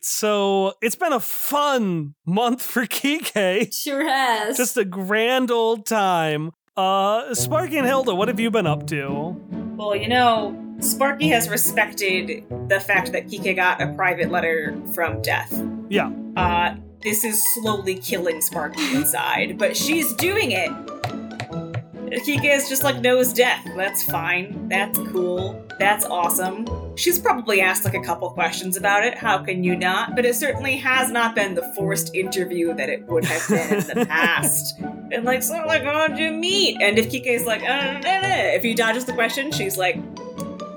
[0.01, 3.71] So it's been a fun month for Quique.
[3.73, 4.57] Sure has.
[4.57, 6.51] Just a grand old time.
[6.75, 9.35] Uh, Sparky and Hilda, what have you been up to?
[9.75, 15.21] Well, you know, Sparky has respected the fact that Quique got a private letter from
[15.21, 15.53] Death.
[15.89, 16.11] Yeah.
[16.35, 20.71] Uh, this is slowly killing Sparky inside, but she's doing it.
[22.23, 23.65] Quique is just like knows death.
[23.75, 24.67] That's fine.
[24.69, 25.65] That's cool.
[25.81, 26.67] That's awesome.
[26.95, 29.17] She's probably asked like a couple questions about it.
[29.17, 30.15] How can you not?
[30.15, 33.87] But it certainly has not been the forced interview that it would have been in
[33.87, 34.79] the past.
[35.11, 36.81] And like, so like, how'd you meet?
[36.81, 38.21] And if Quique's like, uh, nah.
[38.55, 39.97] if he dodges the question, she's like,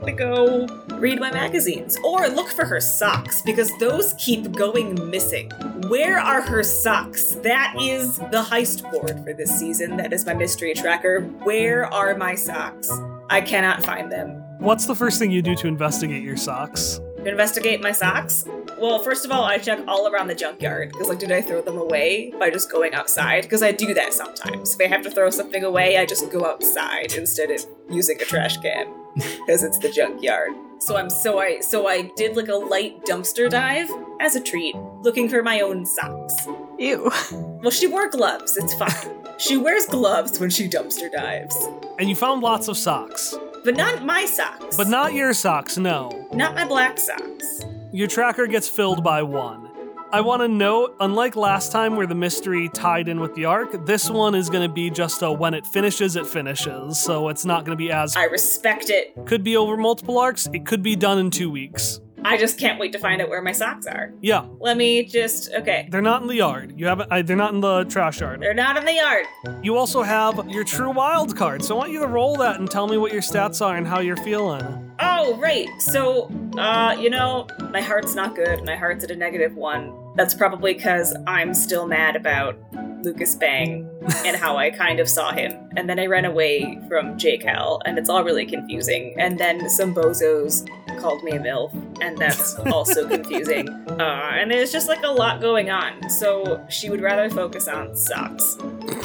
[0.04, 5.50] to go read my magazines or look for her socks because those keep going missing.
[5.88, 7.36] Where are her socks?
[7.36, 9.96] That is the heist board for this season.
[9.98, 11.20] That is my mystery tracker.
[11.44, 12.90] Where are my socks?
[13.30, 14.43] I cannot find them.
[14.64, 16.98] What's the first thing you do to investigate your socks?
[17.18, 18.46] To investigate my socks?
[18.78, 21.60] Well, first of all, I check all around the junkyard because, like, did I throw
[21.60, 23.42] them away by just going outside?
[23.42, 24.74] Because I do that sometimes.
[24.74, 28.24] If I have to throw something away, I just go outside instead of using a
[28.24, 30.52] trash can because it's the junkyard.
[30.78, 33.90] So I'm so I so I did like a light dumpster dive
[34.22, 36.46] as a treat, looking for my own socks.
[36.78, 37.12] Ew.
[37.32, 38.56] Well, she wore gloves.
[38.56, 39.26] It's fine.
[39.36, 41.54] she wears gloves when she dumpster dives,
[41.98, 43.34] And you found lots of socks.
[43.64, 44.76] But not my socks.
[44.76, 46.28] But not your socks, no.
[46.32, 47.62] not my black socks.
[47.92, 49.70] Your tracker gets filled by one.
[50.12, 53.84] I want to note, unlike last time where the mystery tied in with the arc,
[53.84, 57.00] this one is going to be just a when it finishes, it finishes.
[57.00, 58.14] So it's not going to be as.
[58.14, 59.12] I respect it.
[59.26, 62.00] Could be over multiple arcs, it could be done in two weeks.
[62.24, 64.12] I just can't wait to find out where my socks are.
[64.20, 65.88] Yeah, Let me just okay.
[65.90, 66.74] they're not in the yard.
[66.76, 67.12] You haven't.
[67.12, 68.40] I, they're not in the trash yard.
[68.40, 69.26] They're not in the yard.
[69.62, 72.70] You also have your true wild card, so I want you to roll that and
[72.70, 74.92] tell me what your stats are and how you're feeling.
[75.00, 75.68] Oh, right.
[75.80, 78.64] So, uh, you know, my heart's not good.
[78.64, 79.92] My heart's at a negative one.
[80.16, 82.56] That's probably because I'm still mad about
[83.02, 83.88] Lucas Bang
[84.24, 85.52] and how I kind of saw him.
[85.76, 89.14] And then I ran away from J Cal, and it's all really confusing.
[89.18, 90.68] And then some bozos
[90.98, 93.68] called me a MILF, and that's also confusing.
[93.68, 96.08] Uh, and there's just like a lot going on.
[96.10, 98.56] So she would rather focus on socks.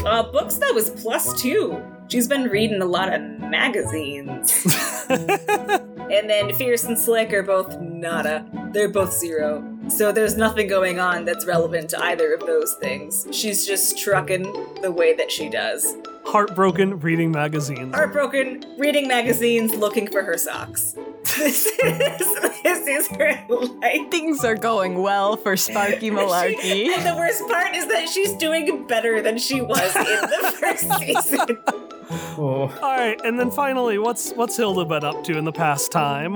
[0.05, 1.81] Uh, books, though, is plus two.
[2.07, 4.65] She's been reading a lot of magazines.
[6.11, 8.43] And then Fierce and Slick are both nada.
[8.73, 9.63] They're both zero.
[9.89, 13.27] So there's nothing going on that's relevant to either of those things.
[13.31, 14.43] She's just trucking
[14.81, 15.95] the way that she does.
[16.25, 17.93] Heartbroken reading magazines.
[17.93, 20.95] Heartbroken, reading magazines, looking for her socks.
[21.23, 24.09] This is, this is her life.
[24.11, 26.87] Things are going well for Sparky She- Malarkey.
[26.87, 30.99] and the worst part is that she's doing better than she was in the first
[30.99, 31.57] season.
[32.37, 32.69] Oh.
[32.81, 36.35] All right, and then finally, what's what's Hilda been up to in the past time?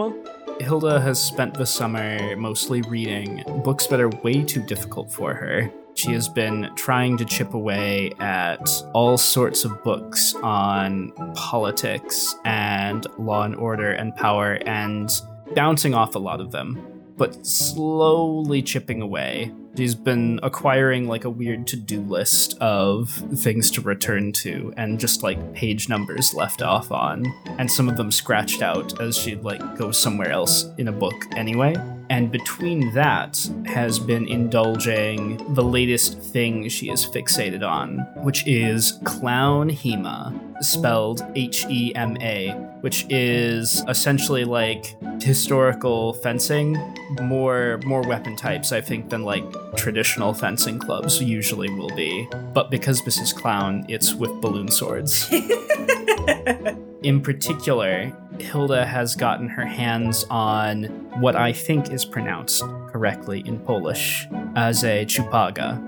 [0.60, 5.72] Hilda has spent the summer mostly reading books that are way too difficult for her.
[5.96, 13.06] She has been trying to chip away at all sorts of books on politics and
[13.18, 15.10] law and order and power and
[15.56, 19.52] bouncing off a lot of them, but slowly chipping away.
[19.76, 25.00] She's been acquiring like a weird to do list of things to return to and
[25.00, 27.26] just like page numbers left off on,
[27.58, 31.16] and some of them scratched out as she'd like go somewhere else in a book
[31.36, 31.76] anyway.
[32.14, 39.00] And between that has been indulging the latest thing she is fixated on, which is
[39.04, 42.52] Clown HEMA, spelled H E M A,
[42.82, 46.78] which is essentially like historical fencing,
[47.20, 49.44] more more weapon types, I think, than like
[49.76, 52.30] traditional fencing clubs usually will be.
[52.54, 55.28] But because this is clown, it's with balloon swords.
[57.02, 60.86] In particular, Hilda has gotten her hands on
[61.20, 65.82] what I think is pronounced correctly in Polish as a chupaga.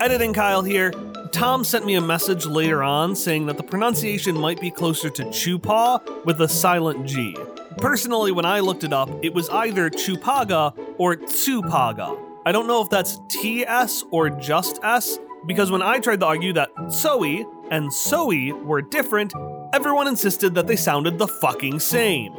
[0.00, 0.92] Editing Kyle here.
[1.32, 5.24] Tom sent me a message later on saying that the pronunciation might be closer to
[5.24, 7.36] chupa with a silent G.
[7.78, 12.16] Personally, when I looked it up, it was either chupaga or tsupaga.
[12.46, 16.52] I don't know if that's TS or just S, because when I tried to argue
[16.52, 19.32] that Zoe and Zoe were different,
[19.74, 22.32] everyone insisted that they sounded the fucking same.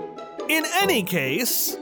[0.48, 1.76] In any case,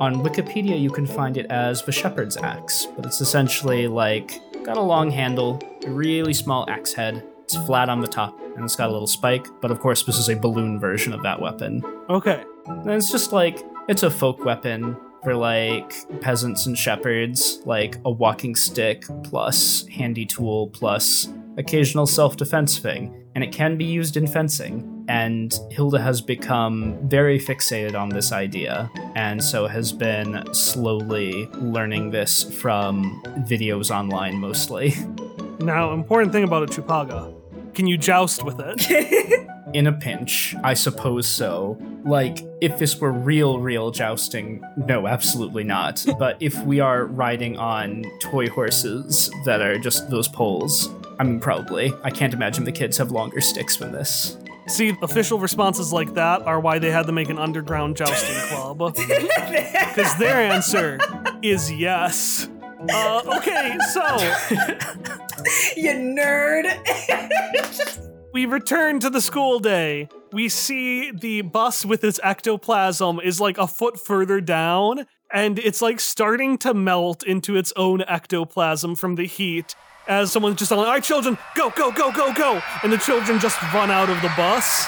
[0.00, 4.76] On Wikipedia, you can find it as the shepherd's axe, but it's essentially like got
[4.76, 7.22] a long handle, a really small axe head.
[7.44, 9.46] It's flat on the top, and it's got a little spike.
[9.60, 11.84] But of course, this is a balloon version of that weapon.
[12.10, 12.42] okay.
[12.66, 18.10] And it's just like it's a folk weapon for like peasants and shepherds, like a
[18.10, 21.28] walking stick plus handy tool plus
[21.58, 24.95] occasional self-defense thing, and it can be used in fencing.
[25.08, 32.10] And Hilda has become very fixated on this idea, and so has been slowly learning
[32.10, 34.94] this from videos online mostly.
[35.60, 37.34] Now, important thing about a chupaga.
[37.74, 39.46] Can you joust with it?
[39.74, 41.76] in a pinch, I suppose so.
[42.04, 46.04] Like, if this were real, real jousting, no, absolutely not.
[46.18, 50.88] but if we are riding on toy horses that are just those poles,
[51.18, 51.92] I mean, probably.
[52.02, 54.38] I can't imagine the kids have longer sticks than this.
[54.68, 58.96] See, official responses like that are why they had to make an underground jousting club.
[59.96, 60.98] Because their answer
[61.40, 62.50] is yes.
[62.92, 64.02] Uh, okay, so
[65.74, 66.66] you nerd.
[68.34, 70.08] we return to the school day.
[70.32, 75.80] We see the bus with its ectoplasm is like a foot further down, and it's
[75.80, 79.74] like starting to melt into its own ectoplasm from the heat.
[80.08, 82.62] As someone's just like, all right, children, go, go, go, go, go.
[82.84, 84.86] And the children just run out of the bus.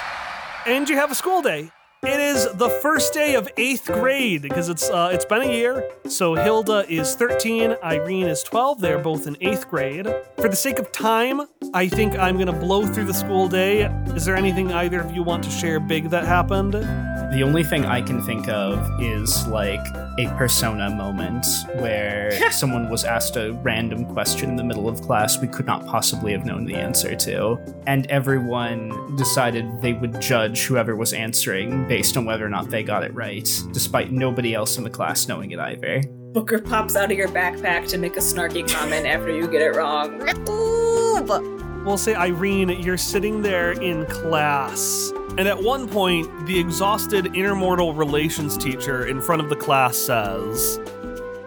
[0.67, 1.73] And you have a school day.
[2.05, 5.91] It is the first day of eighth grade because it's uh, it's been a year.
[6.07, 8.81] So Hilda is 13, Irene is 12.
[8.81, 10.07] They're both in eighth grade.
[10.37, 11.41] For the sake of time,
[11.75, 13.87] I think I'm gonna blow through the school day.
[14.15, 16.75] Is there anything either of you want to share big that happened?
[16.75, 19.85] The only thing I can think of is like
[20.19, 21.47] a persona moment
[21.77, 25.87] where someone was asked a random question in the middle of class we could not
[25.87, 27.57] possibly have known the answer to,
[27.87, 32.83] and everyone decided they would judge whoever was answering based on whether or not they
[32.83, 36.03] got it right, despite nobody else in the class knowing it either.
[36.33, 39.77] Booker pops out of your backpack to make a snarky comment after you get it
[39.77, 40.19] wrong.
[41.85, 45.13] We'll say, Irene, you're sitting there in class.
[45.39, 50.81] And at one point, the exhausted intermortal relations teacher in front of the class says,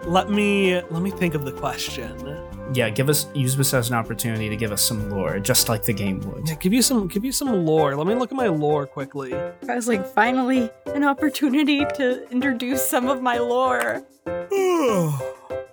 [0.06, 2.38] "Let me let me think of the question."
[2.72, 5.84] Yeah, give us use this as an opportunity to give us some lore, just like
[5.84, 6.48] the game would.
[6.48, 7.94] Yeah, give you some give you some lore.
[7.94, 9.34] Let me look at my lore quickly.
[9.34, 14.04] I was like, finally, an opportunity to introduce some of my lore.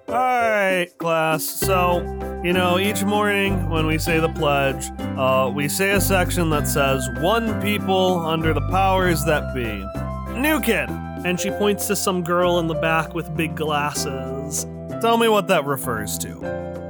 [0.09, 1.45] All right, class.
[1.45, 1.99] So,
[2.43, 6.67] you know, each morning when we say the pledge, uh, we say a section that
[6.67, 9.85] says "One people under the powers that be."
[10.33, 14.65] New kid, and she points to some girl in the back with big glasses.
[14.99, 16.43] Tell me what that refers to.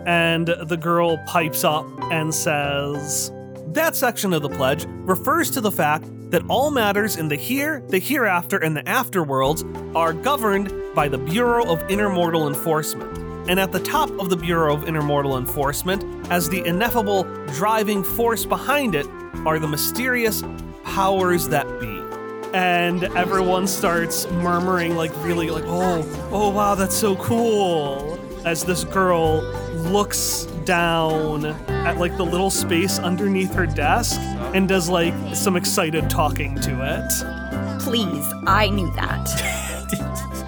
[0.07, 3.33] And the girl pipes up and says,
[3.73, 7.81] That section of the pledge refers to the fact that all matters in the here,
[7.87, 9.63] the hereafter, and the afterworlds
[9.95, 13.17] are governed by the Bureau of Intermortal Enforcement.
[13.49, 17.23] And at the top of the Bureau of Intermortal Enforcement, as the ineffable
[17.53, 19.07] driving force behind it,
[19.45, 20.43] are the mysterious
[20.83, 21.99] powers that be.
[22.53, 28.19] And everyone starts murmuring, like, really, like, oh, oh, wow, that's so cool.
[28.45, 29.41] As this girl
[29.73, 34.19] looks down at, like, the little space underneath her desk
[34.53, 37.81] and does, like, some excited talking to it.
[37.81, 39.65] Please, I knew that.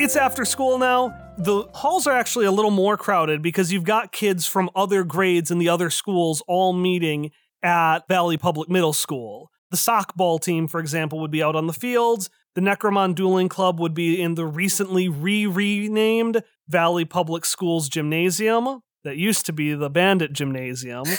[0.00, 1.14] It's after school now.
[1.36, 5.50] The halls are actually a little more crowded because you've got kids from other grades
[5.50, 7.32] and the other schools all meeting
[7.62, 9.50] at Valley Public Middle School.
[9.70, 12.30] The sockball team, for example, would be out on the fields.
[12.54, 18.80] The Necromon Dueling Club would be in the recently re renamed Valley Public Schools Gymnasium
[19.04, 21.04] that used to be the Bandit Gymnasium.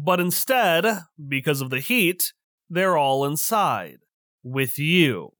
[0.00, 0.86] But instead,
[1.28, 2.32] because of the heat,
[2.70, 3.98] they're all inside
[4.42, 5.32] with you.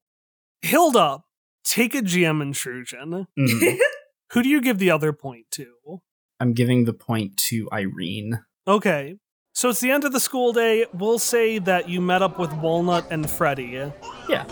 [0.62, 1.20] Hilda,
[1.64, 3.28] take a GM intrusion.
[3.38, 3.78] Mhm.
[4.32, 6.00] Who do you give the other point to?
[6.40, 8.40] I'm giving the point to Irene.
[8.66, 9.16] Okay.
[9.54, 10.86] So it's the end of the school day.
[10.92, 13.90] We'll say that you met up with Walnut and Freddy.
[14.28, 14.44] Yeah.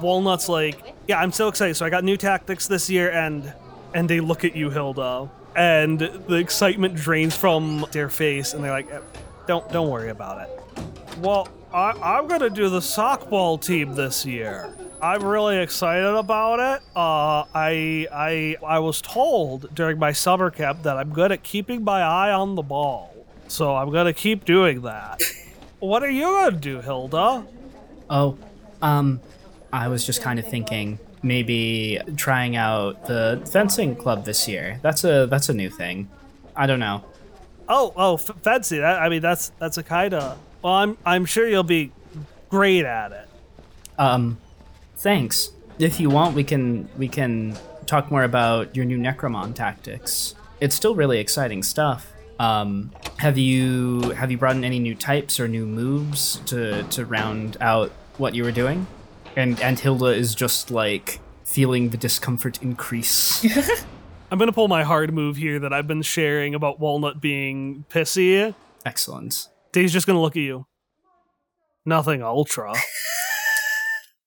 [0.00, 1.74] Walnut's like, "Yeah, I'm so excited.
[1.74, 3.52] So I got new tactics this year and
[3.94, 8.72] and they look at you, Hilda, and the excitement drains from their face and they're
[8.72, 8.98] like, "Eh,
[9.46, 10.50] "Don't don't worry about it."
[11.20, 14.74] Well, I, I'm gonna do the softball team this year.
[15.00, 16.82] I'm really excited about it.
[16.96, 21.84] Uh, I I I was told during my summer camp that I'm good at keeping
[21.84, 23.14] my eye on the ball,
[23.48, 25.22] so I'm gonna keep doing that.
[25.78, 27.46] what are you gonna do, Hilda?
[28.10, 28.36] Oh,
[28.82, 29.20] um,
[29.72, 34.78] I was just kind of thinking maybe trying out the fencing club this year.
[34.82, 36.08] That's a that's a new thing.
[36.54, 37.04] I don't know.
[37.68, 38.78] Oh oh, f- fancy.
[38.78, 40.38] That, I mean, that's that's a kind of.
[40.62, 41.92] Well, I'm I'm sure you'll be
[42.50, 43.28] great at it.
[43.98, 44.38] Um,
[44.96, 45.50] thanks.
[45.78, 47.56] If you want, we can we can
[47.86, 50.34] talk more about your new Necromon tactics.
[50.60, 52.12] It's still really exciting stuff.
[52.38, 57.04] Um, have you have you brought in any new types or new moves to to
[57.04, 58.86] round out what you were doing?
[59.36, 63.44] And and Hilda is just like feeling the discomfort increase.
[64.30, 68.54] I'm gonna pull my hard move here that I've been sharing about Walnut being pissy.
[68.84, 69.48] Excellent.
[69.72, 70.66] Dave's just gonna look at you.
[71.84, 72.74] Nothing ultra.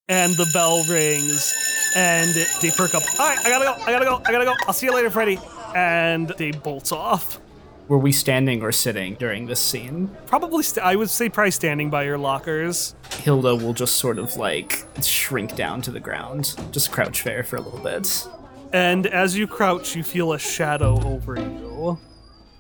[0.10, 1.54] and the bell rings,
[1.96, 2.30] and
[2.62, 3.04] they perk up.
[3.20, 3.74] All right, I gotta go.
[3.86, 4.22] I gotta go.
[4.26, 4.54] I gotta go.
[4.68, 5.40] I'll see you later, Freddy.
[5.76, 7.40] And they bolts off.
[7.88, 10.16] Were we standing or sitting during this scene?
[10.26, 12.96] Probably, st- I would say, probably standing by your lockers.
[13.28, 17.58] Hilda will just sort of like shrink down to the ground, just crouch there for
[17.58, 18.26] a little bit.
[18.72, 22.00] And as you crouch, you feel a shadow over you.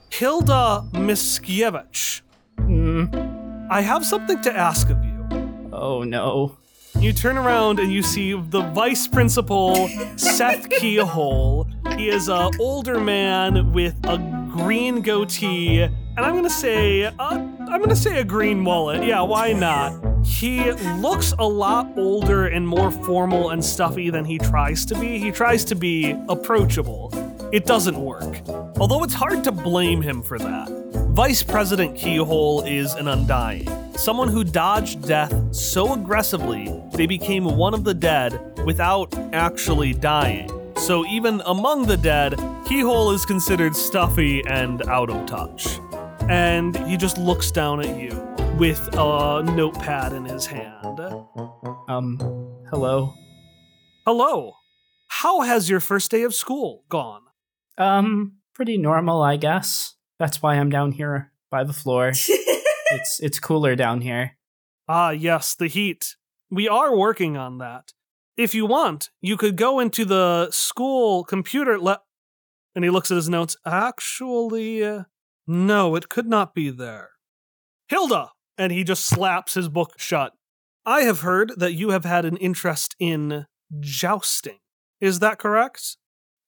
[0.09, 2.19] Hilda Miskiewicz,
[2.57, 5.69] Mm, I have something to ask of you.
[5.71, 6.57] oh no.
[6.99, 9.87] You turn around and you see the vice principal,
[10.17, 11.65] Seth Keyhole.
[11.95, 14.17] He is a older man with a
[14.51, 19.05] green goatee, and I'm gonna say, uh, I'm gonna say a green mullet.
[19.05, 19.93] Yeah, why not?
[20.27, 25.17] He looks a lot older and more formal and stuffy than he tries to be.
[25.17, 27.09] He tries to be approachable.
[27.51, 28.41] It doesn't work.
[28.77, 30.69] Although it's hard to blame him for that.
[31.09, 33.67] Vice President Keyhole is an undying.
[33.95, 40.51] Someone who dodged death so aggressively they became one of the dead without actually dying.
[40.75, 42.35] So even among the dead,
[42.67, 45.79] Keyhole is considered stuffy and out of touch.
[46.29, 48.27] And he just looks down at you
[48.57, 50.99] with a notepad in his hand.
[51.87, 52.17] Um,
[52.71, 53.13] hello.
[54.03, 54.53] Hello.
[55.09, 57.21] How has your first day of school gone?
[57.77, 59.95] Um, pretty normal, I guess.
[60.17, 62.09] That's why I'm down here by the floor.
[62.17, 64.37] it's it's cooler down here.
[64.87, 66.15] Ah, yes, the heat.
[66.49, 67.93] We are working on that.
[68.37, 72.01] If you want, you could go into the school computer le-
[72.73, 73.55] and he looks at his notes.
[73.67, 75.03] Actually, uh,
[75.45, 77.11] no, it could not be there.
[77.87, 78.31] Hilda!
[78.57, 80.33] And he just slaps his book shut.
[80.85, 83.45] I have heard that you have had an interest in
[83.79, 84.59] jousting.
[85.01, 85.97] Is that correct?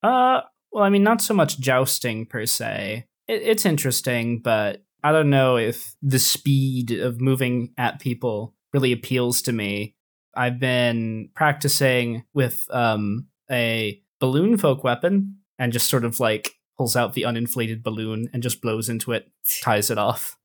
[0.01, 0.41] Uh,
[0.71, 3.05] well, I mean, not so much jousting per se.
[3.27, 8.91] It, it's interesting, but I don't know if the speed of moving at people really
[8.91, 9.95] appeals to me.
[10.35, 16.95] I've been practicing with um, a balloon folk weapon and just sort of like pulls
[16.95, 19.29] out the uninflated balloon and just blows into it,
[19.61, 20.37] ties it off.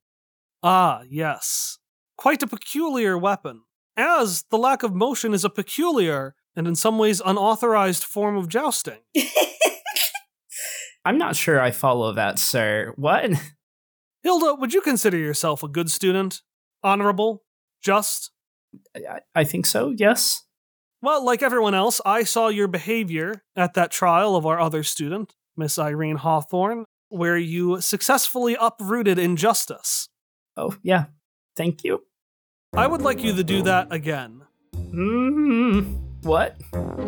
[0.64, 1.78] Ah, yes.
[2.16, 3.64] Quite a peculiar weapon.
[3.98, 8.48] As the lack of motion is a peculiar and in some ways unauthorized form of
[8.48, 9.00] jousting.
[11.04, 12.94] I'm not sure I follow that, sir.
[12.96, 13.32] What?
[14.22, 16.40] Hilda, would you consider yourself a good student?
[16.82, 17.42] Honorable?
[17.82, 18.30] Just?
[18.96, 20.44] I, I think so, yes.
[21.02, 25.34] Well, like everyone else, I saw your behavior at that trial of our other student,
[25.58, 30.08] Miss Irene Hawthorne, where you successfully uprooted injustice.
[30.56, 31.06] Oh, yeah.
[31.56, 32.04] Thank you.
[32.74, 34.42] I would like you to do that again.
[34.74, 36.56] Mm, what?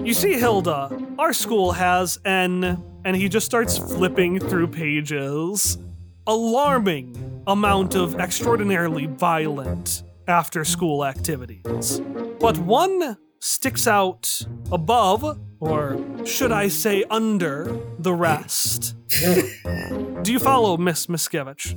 [0.04, 5.78] You see, Hilda, our school has an, and he just starts flipping through pages,
[6.26, 12.00] alarming amount of extraordinarily violent after school activities.
[12.40, 14.40] But one sticks out
[14.72, 18.94] above, or should I say under, the rest.
[20.22, 21.76] Do you follow, Miss Miskiewicz?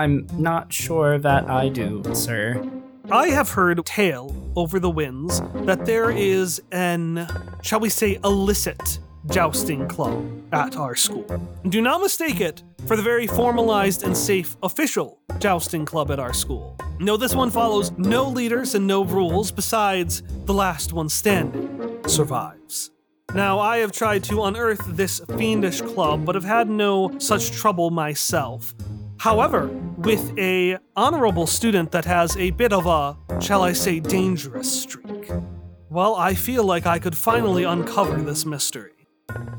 [0.00, 2.66] I'm not sure that I do, sir.
[3.10, 7.28] I have heard tale over the winds that there is an,
[7.60, 10.24] shall we say, illicit jousting club
[10.54, 11.26] at our school.
[11.68, 16.32] Do not mistake it for the very formalized and safe official jousting club at our
[16.32, 16.78] school.
[16.98, 22.90] No, this one follows no leaders and no rules besides the last one standing survives.
[23.34, 27.90] Now, I have tried to unearth this fiendish club, but have had no such trouble
[27.90, 28.74] myself.
[29.20, 29.66] However,
[29.98, 35.30] with a honorable student that has a bit of a, shall I say, dangerous streak,
[35.90, 38.92] well, I feel like I could finally uncover this mystery.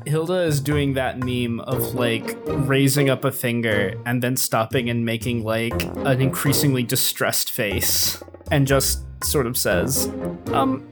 [0.04, 5.04] Hilda is doing that meme of like raising up a finger and then stopping and
[5.04, 8.20] making like an increasingly distressed face.
[8.50, 10.10] and just sort of says,
[10.48, 10.84] "Um,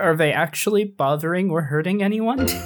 [0.00, 2.48] are they actually bothering or hurting anyone?"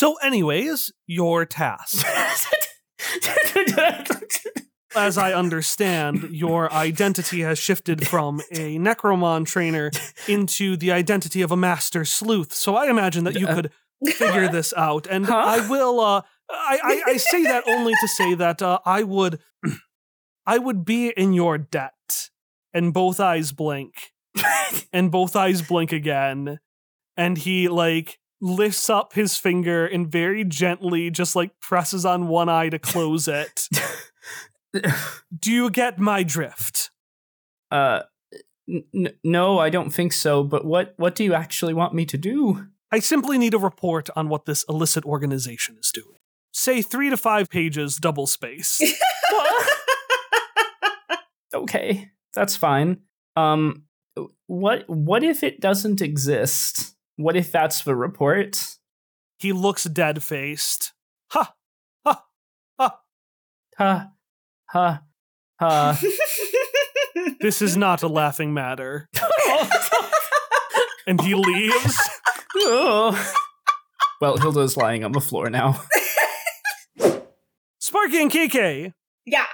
[0.00, 2.06] So, anyways, your task.
[4.96, 9.92] As I understand, your identity has shifted from a Necromon trainer
[10.26, 12.52] into the identity of a master sleuth.
[12.52, 13.70] So I imagine that you could
[14.14, 15.06] figure this out.
[15.06, 15.36] And Huh?
[15.36, 19.38] I will uh I, I, I say that only to say that uh, I would
[20.44, 21.92] I would be in your debt.
[22.74, 23.94] And both eyes blink.
[24.92, 26.58] and both eyes blink again.
[27.16, 32.48] And he like lifts up his finger and very gently just like presses on one
[32.48, 33.68] eye to close it.
[35.38, 36.90] Do you get my drift?
[37.70, 38.00] uh,
[38.68, 40.42] n- no, I don't think so.
[40.42, 42.66] But what what do you actually want me to do?
[42.92, 46.16] I simply need a report on what this illicit organization is doing.
[46.52, 48.80] Say three to five pages, double space.
[51.54, 53.00] okay, that's fine.
[53.36, 53.84] Um,
[54.46, 56.96] what what if it doesn't exist?
[57.20, 58.76] What if that's the report?
[59.40, 60.92] he looks dead faced.
[61.30, 61.54] Ha!
[62.04, 62.24] Ha!
[62.78, 63.00] Ha!
[63.78, 64.10] Ha
[64.68, 65.02] ha
[65.58, 66.00] ha.
[67.40, 69.08] This is not a laughing matter.
[71.06, 71.98] and he leaves.
[72.56, 73.34] Oh.
[74.20, 75.82] Well, Hilda's lying on the floor now.
[77.80, 78.92] Sparky and Quique!
[79.26, 79.46] Yeah.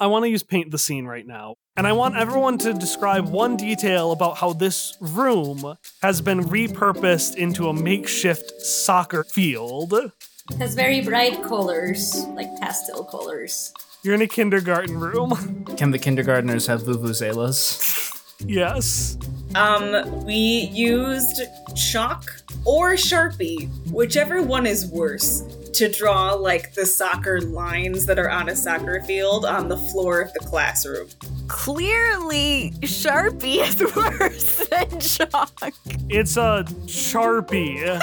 [0.00, 1.56] I want to use paint the scene right now.
[1.76, 7.36] And I want everyone to describe one detail about how this room has been repurposed
[7.36, 9.92] into a makeshift soccer field.
[9.92, 13.74] It has very bright colors, like pastel colors.
[14.02, 15.64] You're in a kindergarten room.
[15.76, 18.16] Can the kindergartners have vuvuzelas?
[18.46, 19.18] yes.
[19.54, 21.42] Um, we used
[21.76, 22.24] chalk
[22.64, 25.42] or Sharpie, whichever one is worse,
[25.74, 30.20] to draw like the soccer lines that are on a soccer field on the floor
[30.20, 31.08] of the classroom.
[31.48, 35.72] Clearly, Sharpie is worse than chalk.
[36.08, 38.00] It's a Sharpie.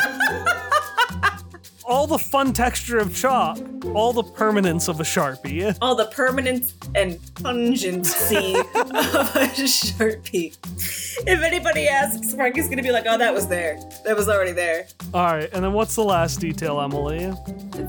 [1.87, 3.57] all the fun texture of chalk,
[3.95, 5.75] all the permanence of a Sharpie.
[5.81, 10.57] All the permanence and pungency of a Sharpie.
[11.25, 13.79] If anybody asks, Sparky's gonna be like, oh, that was there.
[14.03, 14.87] That was already there.
[15.13, 17.19] All right, and then what's the last detail, Emily?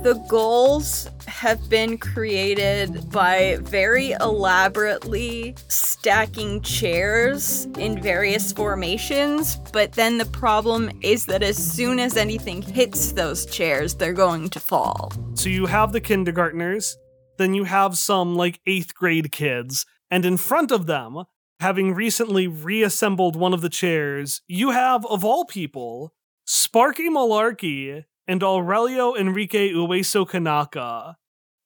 [0.03, 10.19] The goals have been created by very elaborately stacking chairs in various formations, but then
[10.19, 15.13] the problem is that as soon as anything hits those chairs, they're going to fall.
[15.35, 16.97] So you have the kindergartners,
[17.39, 21.25] then you have some like eighth grade kids, and in front of them,
[21.61, 26.15] having recently reassembled one of the chairs, you have, of all people,
[26.45, 31.17] Sparky Malarkey and Aurelio Enrique Ueso Kanaka.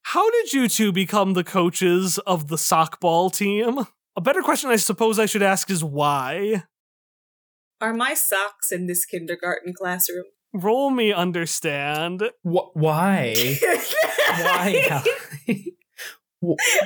[0.03, 3.85] How did you two become the coaches of the sockball team?
[4.15, 6.63] A better question I suppose I should ask is why?
[7.81, 10.25] Are my socks in this kindergarten classroom?
[10.53, 12.21] Roll me understand.
[12.43, 13.57] Wh- why?
[14.27, 15.03] Why?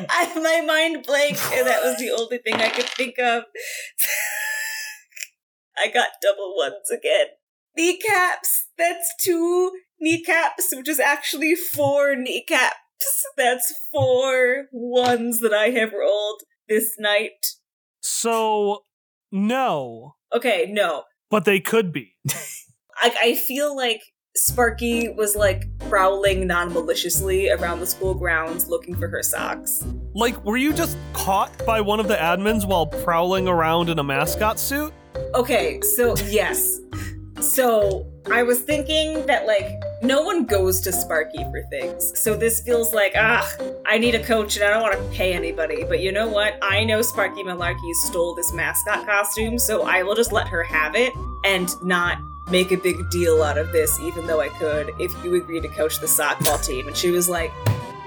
[0.09, 3.43] I, my mind blanked, and that was the only thing I could think of.
[5.77, 7.27] I got double ones again.
[7.75, 8.67] Kneecaps!
[8.77, 12.75] That's two kneecaps, which is actually four kneecaps.
[13.35, 17.45] That's four ones that I have rolled this night.
[18.01, 18.83] So,
[19.31, 21.03] no, Okay, no.
[21.29, 22.13] but they could be.
[22.99, 24.01] I, I feel like
[24.35, 29.85] Sparky was like prowling non maliciously around the school grounds looking for her socks.
[30.13, 34.03] Like, were you just caught by one of the admins while prowling around in a
[34.03, 34.93] mascot suit?
[35.35, 36.79] Okay, so yes.
[37.39, 42.19] So I was thinking that like no one goes to Sparky for things.
[42.19, 43.51] So this feels like ah,
[43.85, 45.83] I need a coach and I don't want to pay anybody.
[45.83, 46.57] But you know what?
[46.61, 50.95] I know Sparky Malarkey stole this mascot costume, so I will just let her have
[50.95, 51.13] it
[51.45, 52.17] and not
[52.49, 55.67] make a big deal out of this, even though I could, if you agree to
[55.67, 56.87] coach the softball team.
[56.87, 57.51] And she was like,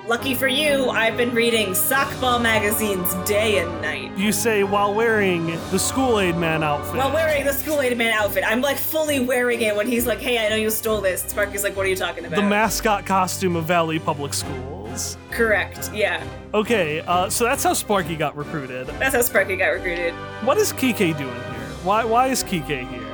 [0.08, 4.16] Lucky for you, I've been reading sockball magazines day and night.
[4.18, 6.96] You say while wearing the School Aid Man outfit.
[6.96, 10.18] While wearing the School Aid Man outfit, I'm like fully wearing it when he's like,
[10.18, 13.06] "Hey, I know you stole this." Sparky's like, "What are you talking about?" the mascot
[13.06, 15.16] costume of Valley Public Schools.
[15.30, 15.92] Correct.
[15.94, 16.24] Yeah,
[16.54, 18.88] Okay, uh, so that's how Sparky got recruited.
[18.98, 20.12] that's how Sparky got recruited.
[20.42, 21.68] What is Quique doing here?
[21.84, 23.06] Why why is Quique here?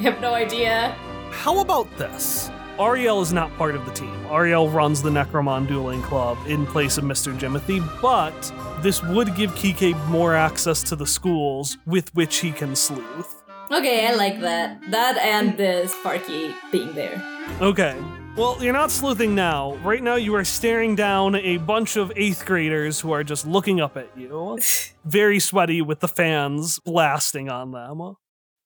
[0.00, 0.96] I have no idea.
[1.30, 2.50] How about this?
[2.78, 4.14] Ariel is not part of the team.
[4.30, 7.38] Ariel runs the Necromon Dueling Club in place of Mr.
[7.38, 12.74] Jimothy, but this would give Quique more access to the schools with which he can
[12.74, 13.42] sleuth.
[13.70, 14.80] Okay, I like that.
[14.90, 17.22] That and the Sparky being there.
[17.60, 17.94] Okay.
[18.36, 19.74] Well, you're not sleuthing now.
[19.84, 23.82] Right now, you are staring down a bunch of eighth graders who are just looking
[23.82, 24.58] up at you,
[25.04, 28.16] very sweaty with the fans blasting on them.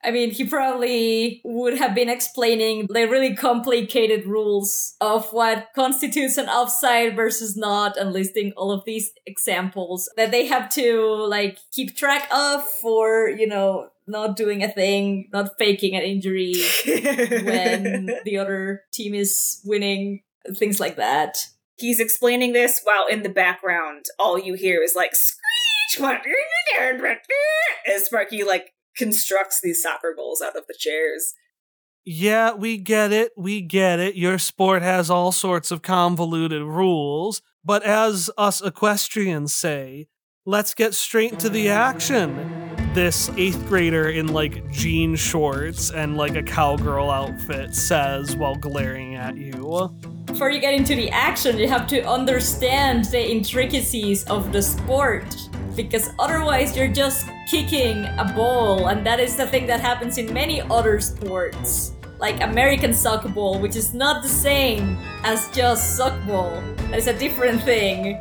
[0.04, 6.36] I mean, he probably would have been explaining the really complicated rules of what constitutes
[6.36, 11.58] an offside versus not, and listing all of these examples that they have to like
[11.72, 16.54] keep track of for, you know, not doing a thing, not faking an injury
[16.86, 20.22] when the other team is winning,
[20.54, 21.38] things like that.
[21.76, 26.22] He's explaining this while in the background, all you hear is like screech what
[27.86, 31.34] as Sparky like constructs these soccer goals out of the chairs.
[32.04, 33.32] Yeah, we get it.
[33.36, 34.14] We get it.
[34.14, 37.40] Your sport has all sorts of convoluted rules.
[37.64, 40.08] But as us equestrians say,
[40.44, 42.50] let's get straight to the action.
[42.92, 49.14] This eighth grader in like jean shorts and like a cowgirl outfit says while glaring
[49.14, 49.90] at you.
[50.26, 55.24] Before you get into the action, you have to understand the intricacies of the sport.
[55.76, 60.32] Because otherwise, you're just kicking a ball, and that is the thing that happens in
[60.32, 61.92] many other sports.
[62.18, 66.62] Like American soccer ball, which is not the same as just softball.
[66.90, 68.16] That is a different thing.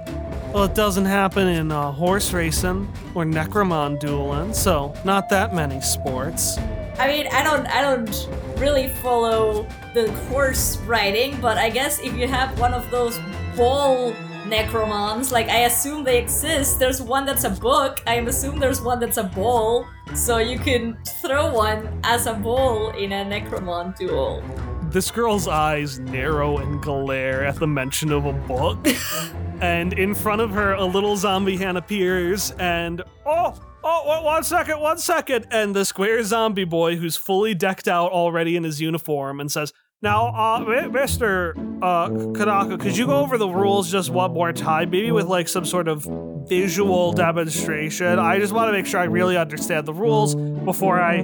[0.51, 5.80] Well, it doesn't happen in uh, horse racing or necromon dueling, so not that many
[5.82, 6.58] sports.
[6.99, 12.14] I mean, I don't, I don't really follow the horse riding, but I guess if
[12.14, 13.20] you have one of those
[13.56, 14.14] ball
[14.46, 16.80] necromons, like I assume they exist.
[16.80, 18.02] There's one that's a book.
[18.08, 22.91] I assume there's one that's a ball, so you can throw one as a ball
[22.91, 24.44] in a necromon duel.
[24.89, 28.86] This girl's eyes narrow and glare at the mention of a book.
[29.62, 34.44] and in front of her, a little zombie hand appears, and oh, oh, one- one
[34.44, 35.48] second, one second.
[35.52, 39.74] And the square zombie boy, who's fully decked out already in his uniform, and says,
[40.04, 41.56] Now, uh, Mr.
[41.82, 44.89] Uh, Kadaka, could you go over the rules just one more time?
[44.89, 46.06] Maybe with like some sort of
[46.49, 48.20] visual demonstration.
[48.20, 51.22] I just want to make sure I really understand the rules before I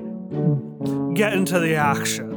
[1.14, 2.29] get into the action.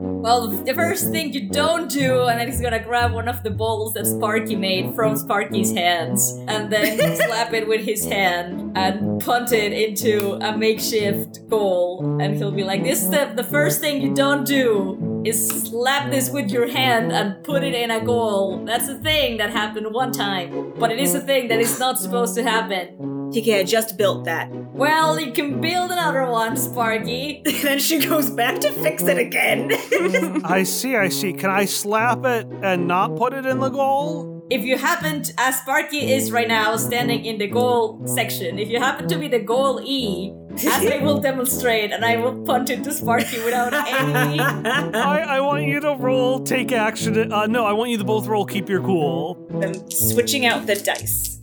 [0.00, 3.50] Well, the first thing you don't do, and then he's gonna grab one of the
[3.50, 9.20] balls that Sparky made from Sparky's hands, and then slap it with his hand and
[9.20, 12.18] punt it into a makeshift goal.
[12.20, 16.12] And he'll be like, "This is the the first thing you don't do is slap
[16.12, 18.64] this with your hand and put it in a goal.
[18.64, 21.98] That's a thing that happened one time, but it is a thing that is not
[21.98, 24.50] supposed to happen." He can just built that.
[24.50, 27.42] Well, you can build another one, Sparky.
[27.62, 29.72] then she goes back to fix it again.
[30.44, 31.32] I see, I see.
[31.32, 34.38] Can I slap it and not put it in the goal?
[34.50, 38.68] If you happen, to, as Sparky is right now standing in the goal section, if
[38.68, 42.70] you happen to be the goal E, as I will demonstrate, and I will punt
[42.70, 44.40] into Sparky without any.
[44.40, 47.30] I, I want you to roll, take action.
[47.30, 49.36] Uh, no, I want you to both roll, keep your cool.
[49.62, 51.37] I'm switching out the dice.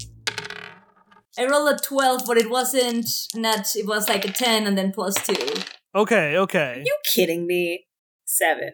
[1.37, 4.91] I rolled a 12, but it wasn't net, it was like a 10 and then
[4.91, 5.35] plus 2.
[5.93, 6.83] Okay, okay.
[6.85, 7.85] you kidding me?
[8.25, 8.71] Seven.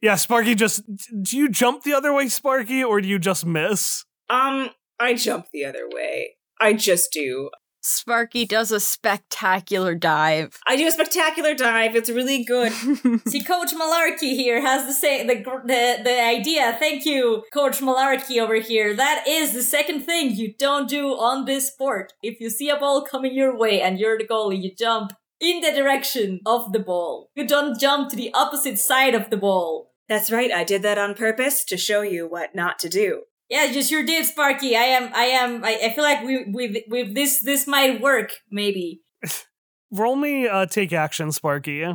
[0.00, 0.82] Yeah, Sparky just.
[1.22, 4.04] Do you jump the other way, Sparky, or do you just miss?
[4.28, 6.36] Um, I jump the other way.
[6.60, 7.50] I just do.
[7.84, 10.58] Sparky does a spectacular dive.
[10.66, 11.94] I do a spectacular dive.
[11.94, 12.72] It's really good.
[13.28, 16.74] See, Coach Malarkey here has the say the, the the idea.
[16.78, 18.94] Thank you, Coach Malarkey over here.
[18.96, 22.14] That is the second thing you don't do on this sport.
[22.22, 25.60] If you see a ball coming your way and you're the goalie, you jump in
[25.60, 27.28] the direction of the ball.
[27.34, 29.90] You don't jump to the opposite side of the ball.
[30.08, 30.50] That's right.
[30.50, 33.24] I did that on purpose to show you what not to do.
[33.48, 34.76] Yeah, you sure did, Sparky.
[34.76, 35.10] I am.
[35.14, 35.64] I am.
[35.64, 38.32] I, I feel like we we we this this might work.
[38.50, 39.02] Maybe.
[39.90, 41.86] Roll me uh, take action, Sparky.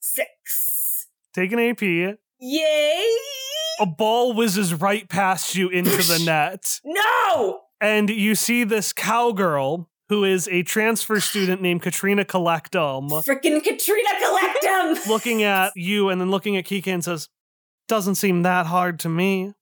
[0.00, 1.08] Six.
[1.34, 1.82] Take an AP.
[1.82, 3.16] Yay!
[3.80, 6.80] A ball whizzes right past you into the net.
[6.84, 7.60] No!
[7.84, 14.08] and you see this cowgirl who is a transfer student named Katrina Collectum Frickin' Katrina
[14.22, 15.06] Collectum!
[15.08, 17.28] looking at you and then looking at Quique and says,
[17.88, 19.52] Doesn't seem that hard to me.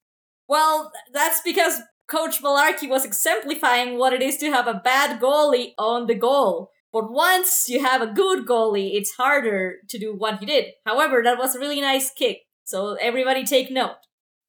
[0.53, 5.73] Well, that's because Coach Malarkey was exemplifying what it is to have a bad goalie
[5.79, 6.69] on the goal.
[6.93, 10.67] But once you have a good goalie, it's harder to do what you did.
[10.85, 12.41] However, that was a really nice kick.
[12.65, 13.97] So everybody take note.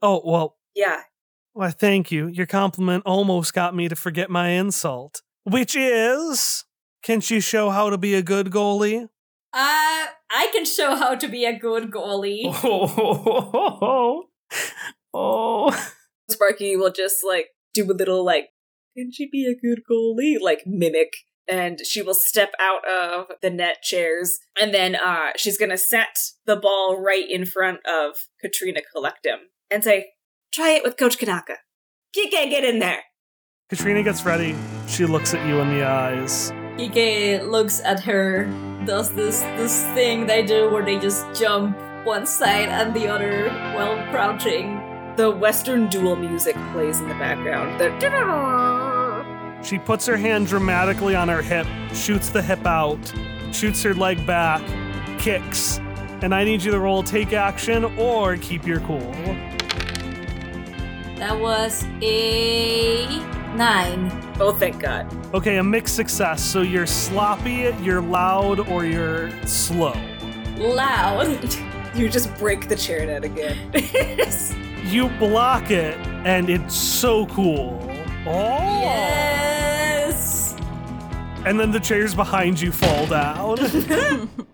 [0.02, 1.04] Oh, well, yeah.
[1.54, 2.28] why, thank you.
[2.28, 5.22] Your compliment almost got me to forget my insult.
[5.46, 6.66] Which is,
[7.02, 9.04] can she show how to be a good goalie?
[9.54, 12.44] Uh, I can show how to be a good goalie.
[15.14, 15.72] Oh.
[16.30, 18.50] Sparky will just like do a little like,
[18.98, 20.40] can she be a good goalie?
[20.42, 21.14] Like mimic
[21.50, 26.18] and she will step out of the net chairs and then uh she's gonna set
[26.46, 30.12] the ball right in front of Katrina Collectum and say,
[30.54, 31.56] Try it with Coach Kanaka.
[32.16, 33.02] You can't get in there.
[33.70, 34.56] Katrina gets ready.
[34.88, 36.52] She looks at you in the eyes.
[36.78, 38.46] Ike looks at her,
[38.86, 43.50] does this this thing they do where they just jump one side and the other
[43.76, 44.83] while crouching.
[45.16, 47.80] The Western duel music plays in the background.
[47.80, 47.92] The
[49.64, 53.00] She puts her hand dramatically on her hip, shoots the hip out,
[53.52, 54.62] shoots her leg back,
[55.20, 55.80] kicks.
[56.22, 59.12] And I need you to roll take action or keep your cool.
[61.18, 63.06] That was a
[63.56, 64.12] nine.
[64.40, 65.08] Oh thank God.
[65.36, 66.44] Okay, a mixed success.
[66.44, 69.94] So you're sloppy, you're loud, or you're slow.
[70.58, 71.56] Loud.
[71.96, 73.72] You just break the chair net again.
[74.84, 77.80] You block it, and it's so cool.
[78.26, 78.82] Oh!
[78.82, 80.56] Yes.
[81.46, 83.58] And then the chairs behind you fall down.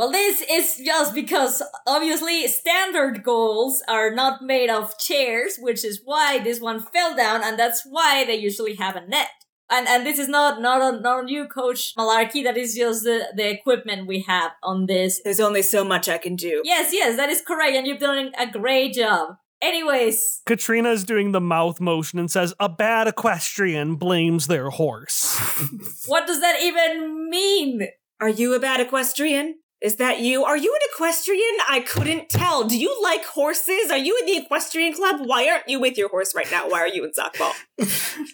[0.00, 6.00] Well, this is just because obviously standard goals are not made of chairs, which is
[6.02, 9.28] why this one fell down, and that's why they usually have a net.
[9.68, 12.42] And and this is not not on not on you, Coach Malarkey.
[12.42, 15.20] That is just the the equipment we have on this.
[15.22, 16.62] There's only so much I can do.
[16.64, 19.36] Yes, yes, that is correct, and you've done a great job.
[19.62, 25.38] Anyways, Katrina is doing the mouth motion and says, A bad equestrian blames their horse.
[26.06, 27.88] what does that even mean?
[28.20, 29.56] Are you a bad equestrian?
[29.82, 30.44] Is that you?
[30.44, 31.56] Are you an equestrian?
[31.68, 32.64] I couldn't tell.
[32.64, 33.90] Do you like horses?
[33.90, 35.20] Are you in the equestrian club?
[35.24, 36.68] Why aren't you with your horse right now?
[36.68, 37.52] Why are you in softball?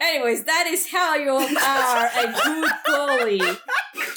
[0.00, 3.58] Anyways, that is how you are a good goalie.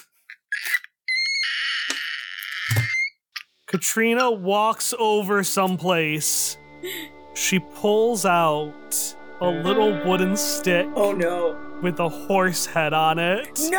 [3.78, 6.57] Katrina walks over someplace.
[7.36, 11.55] She pulls out a little wooden stick Oh no.
[11.84, 13.78] with a horse head on it, No!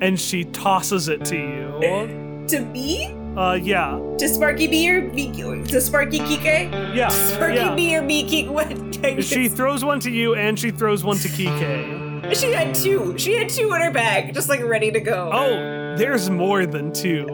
[0.00, 2.46] and she tosses it to you.
[2.48, 3.14] to me?
[3.36, 5.30] Uh, yeah, To Sparky B or B?
[5.30, 6.72] To Sparky Quique?
[6.92, 7.74] yeah, Sparky yeah.
[7.76, 8.50] B or B Quique?
[8.50, 9.22] What?
[9.22, 12.34] She throws one to you, and she throws one to Quique.
[12.36, 13.16] She had two.
[13.16, 15.30] She had two in her bag, just like ready to go.
[15.32, 17.26] Oh, there's more than two.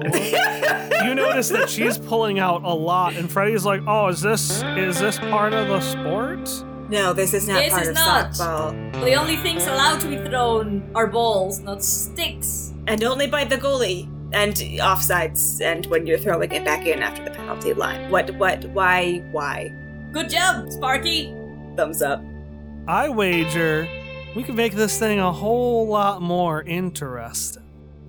[1.04, 4.98] you notice that she's pulling out a lot, and Freddy's like, "Oh, is this is
[4.98, 8.30] this part of the sport?" No, this is not This part is of not.
[8.32, 9.04] softball.
[9.04, 12.74] The only things allowed to be thrown are balls, not sticks.
[12.86, 14.08] And only by the goalie.
[14.34, 18.10] And offsides, and when you're throwing it back in after the penalty line.
[18.10, 19.74] What, what, why, why?
[20.12, 21.34] Good job, Sparky.
[21.76, 22.22] Thumbs up.
[22.88, 23.86] I wager
[24.34, 27.61] we could make this thing a whole lot more interesting.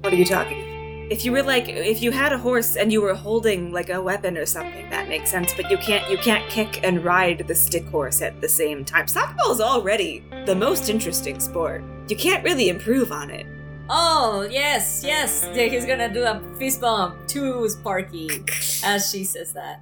[0.04, 1.08] What are you talking?
[1.10, 4.02] If you were like, if you had a horse and you were holding like a
[4.02, 5.54] weapon or something, that makes sense.
[5.54, 9.06] But you can't, you can't kick and ride the stick horse at the same time.
[9.06, 11.86] Softball is already the most interesting sport.
[12.10, 13.46] You can't really improve on it.
[13.90, 15.48] Oh, yes, yes.
[15.54, 18.28] Yeah, He's gonna do a fist bump to Sparky
[18.84, 19.80] as she says that.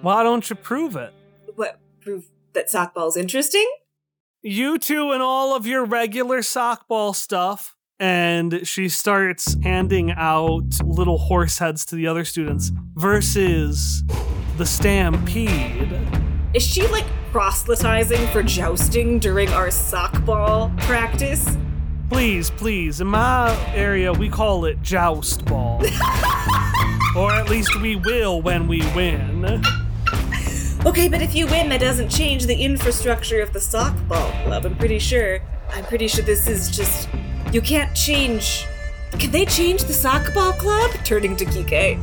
[0.00, 1.12] Why don't you prove it?
[1.54, 3.70] What prove that softball's interesting?
[4.40, 7.76] You two and all of your regular sockball stuff.
[8.00, 14.02] And she starts handing out little horse heads to the other students versus
[14.56, 16.00] the stampede.
[16.54, 21.56] Is she like proselytizing for jousting during our sockball practice?
[22.08, 23.02] Please, please.
[23.02, 25.80] In my area, we call it joust ball.
[27.16, 29.62] or at least we will when we win.
[30.86, 34.64] Okay, but if you win, that doesn't change the infrastructure of the softball club.
[34.64, 35.40] I'm pretty sure.
[35.68, 37.06] I'm pretty sure this is just.
[37.52, 38.64] You can't change.
[39.18, 40.92] Can they change the soccer ball club?
[41.04, 41.98] Turning to Quique.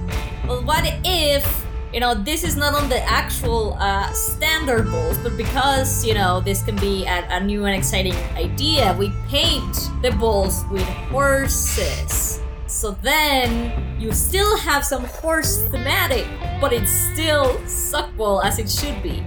[0.45, 5.38] Well, what if, you know, this is not on the actual uh, standard balls, but
[5.38, 10.11] because, you know, this can be a, a new and exciting idea, we paint the
[10.19, 12.41] balls with horses.
[12.65, 16.28] So then you still have some horse thematic,
[16.60, 19.24] but it's still suckball as it should be.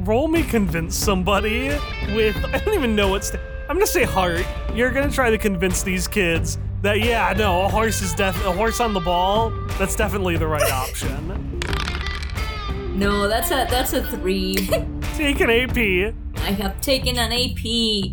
[0.00, 1.68] Roll me convince somebody
[2.14, 2.36] with.
[2.44, 3.32] I don't even know what's.
[3.72, 4.44] I'm gonna say heart.
[4.74, 8.36] You're gonna try to convince these kids that, yeah, no, a horse is def.
[8.44, 11.58] A horse on the ball, that's definitely the right option.
[12.94, 14.56] No, that's a that's a three.
[15.14, 16.14] Take an AP.
[16.42, 18.12] I have taken an AP.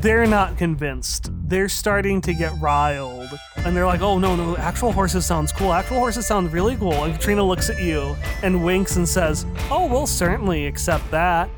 [0.00, 1.32] They're not convinced.
[1.42, 3.30] They're starting to get riled.
[3.64, 5.72] And they're like, oh, no, no, actual horses sounds cool.
[5.72, 7.02] Actual horses sound really cool.
[7.02, 8.14] And Katrina looks at you
[8.44, 11.50] and winks and says, oh, we'll certainly accept that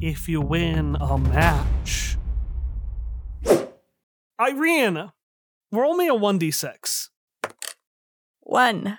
[0.00, 2.16] if you win a match.
[4.44, 5.10] Irene,
[5.72, 7.08] roll me a 1d6.
[8.40, 8.98] One.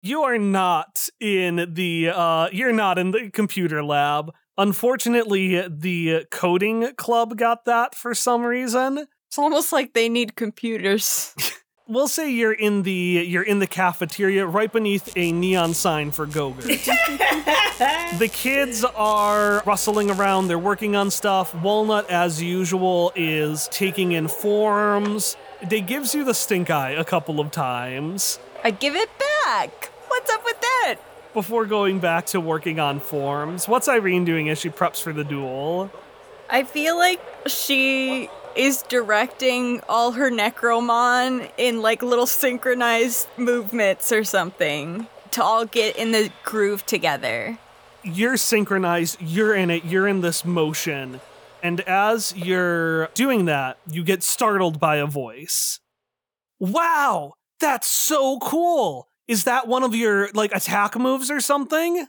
[0.00, 4.32] You are not in the uh you're not in the computer lab.
[4.56, 9.06] Unfortunately, the coding club got that for some reason.
[9.28, 11.34] It's almost like they need computers.
[11.88, 16.26] We'll say you're in the you're in the cafeteria right beneath a neon sign for
[16.26, 16.64] Gogurt.
[18.18, 21.54] the kids are rustling around, they're working on stuff.
[21.54, 25.36] Walnut as usual is taking in forms.
[25.62, 29.10] They gives you the stink eye a couple of times I give it
[29.44, 29.92] back.
[30.08, 30.96] What's up with that?
[31.36, 33.68] before going back to working on forms.
[33.68, 35.90] What's Irene doing as she preps for the duel?
[36.48, 44.24] I feel like she is directing all her Necromon in like little synchronized movements or
[44.24, 47.58] something to all get in the groove together.
[48.02, 51.20] you're synchronized, you're in it, you're in this motion.
[51.62, 55.80] And as you're doing that, you get startled by a voice.
[56.60, 59.08] Wow, that's so cool.
[59.26, 62.06] Is that one of your like attack moves or something?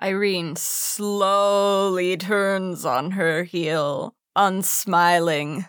[0.00, 5.66] Irene slowly turns on her heel, unsmiling.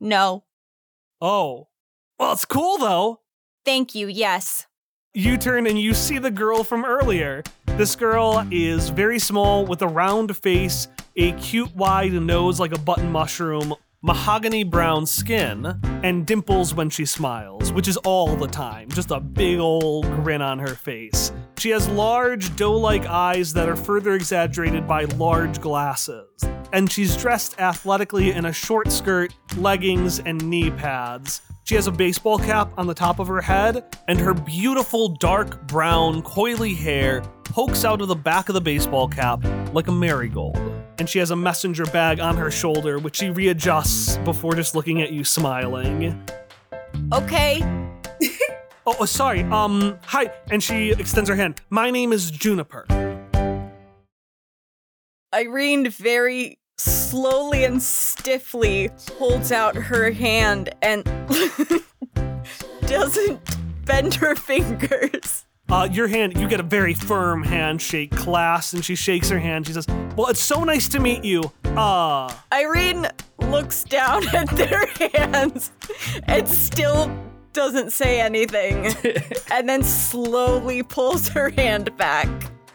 [0.00, 0.44] No.
[1.20, 1.68] Oh.
[2.18, 3.20] Well, it's cool though.
[3.64, 4.66] Thank you, yes.
[5.14, 7.42] You turn and you see the girl from earlier.
[7.76, 12.78] This girl is very small with a round face, a cute wide nose like a
[12.78, 18.88] button mushroom, mahogany brown skin, and dimples when she smiles, which is all the time.
[18.88, 21.32] Just a big old grin on her face.
[21.58, 26.30] She has large doe like eyes that are further exaggerated by large glasses.
[26.72, 31.42] And she's dressed athletically in a short skirt, leggings, and knee pads.
[31.64, 35.66] She has a baseball cap on the top of her head, and her beautiful dark
[35.66, 39.44] brown, coily hair pokes out of the back of the baseball cap
[39.74, 40.79] like a marigold.
[41.00, 45.00] And she has a messenger bag on her shoulder, which she readjusts before just looking
[45.00, 46.22] at you smiling.
[47.12, 47.64] Okay.
[48.86, 49.42] Oh, oh, sorry.
[49.42, 50.32] Um, hi.
[50.50, 51.60] And she extends her hand.
[51.68, 52.86] My name is Juniper.
[55.34, 61.04] Irene very slowly and stiffly holds out her hand and
[62.86, 65.44] doesn't bend her fingers.
[65.70, 69.66] Uh, your hand, you get a very firm handshake, class, and she shakes her hand.
[69.66, 69.86] She says,
[70.16, 71.44] Well, it's so nice to meet you.
[71.64, 73.06] Uh, Irene
[73.38, 75.70] looks down at their hands
[76.24, 77.08] and still
[77.52, 78.92] doesn't say anything,
[79.52, 82.28] and then slowly pulls her hand back.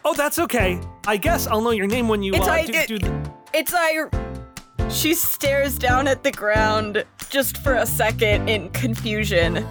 [0.04, 0.80] oh, that's okay.
[1.06, 3.32] I guess I'll know your name when you It's uh, I- do, it- do the-
[3.52, 4.08] It's I.
[4.88, 9.66] She stares down at the ground just for a second in confusion.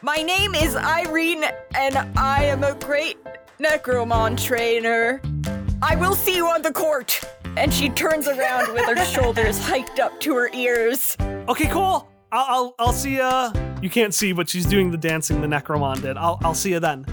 [0.00, 1.42] My name is Irene,
[1.74, 3.16] and I am a great
[3.58, 5.20] Necromon trainer.
[5.82, 7.20] I will see you on the court.
[7.56, 11.16] And she turns around with her shoulders hiked up to her ears.
[11.48, 12.08] Okay, cool.
[12.30, 13.50] I'll, I'll, I'll see ya.
[13.82, 16.16] You can't see, but she's doing the dancing the Necromon did.
[16.16, 17.04] I'll, I'll see you then.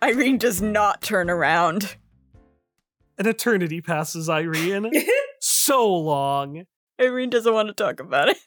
[0.00, 1.96] Irene does not turn around.
[3.18, 4.92] An eternity passes, Irene.
[5.40, 6.66] so long.
[7.00, 8.38] Irene doesn't want to talk about it.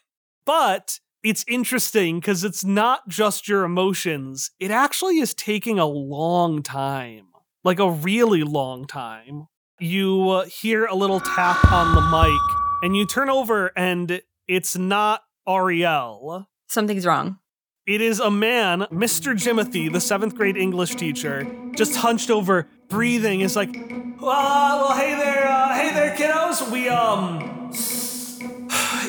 [0.46, 6.62] But it's interesting because it's not just your emotions, it actually is taking a long
[6.62, 7.26] time.
[7.64, 9.46] Like a really long time.
[9.78, 12.40] You uh, hear a little tap on the mic,
[12.82, 16.48] and you turn over, and it's not Ariel.
[16.68, 17.38] Something's wrong.
[17.86, 19.32] It is a man, Mr.
[19.34, 21.46] Jimothy, the seventh grade English teacher,
[21.76, 23.42] just hunched over, breathing.
[23.42, 26.70] Is like, uh, well, hey there, uh, hey there, kiddos.
[26.70, 27.72] We um,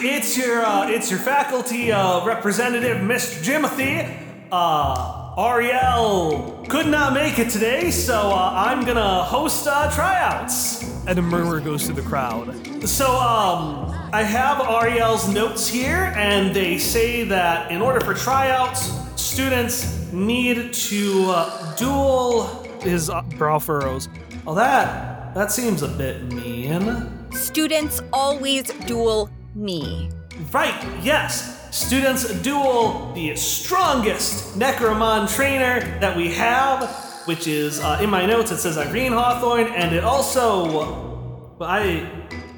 [0.06, 3.44] it's your uh, it's your faculty uh, representative, Mr.
[3.44, 4.20] Jimothy.
[4.52, 10.84] Uh, Ariel could not make it today, so uh, I'm gonna host uh, tryouts.
[11.08, 12.88] And a murmur goes through the crowd.
[12.88, 18.92] So um, I have Ariel's notes here, and they say that in order for tryouts,
[19.16, 22.64] students need to uh, duel.
[22.82, 24.10] His uh, brow furrows.
[24.46, 27.10] Well, that that seems a bit mean.
[27.32, 30.10] Students always duel me.
[30.52, 31.60] Right, yes.
[31.76, 36.90] Students duel the strongest Necromon trainer that we have,
[37.26, 38.52] which is uh, in my notes.
[38.52, 40.72] It says Irene Hawthorne, and it also.
[40.72, 42.08] Well, I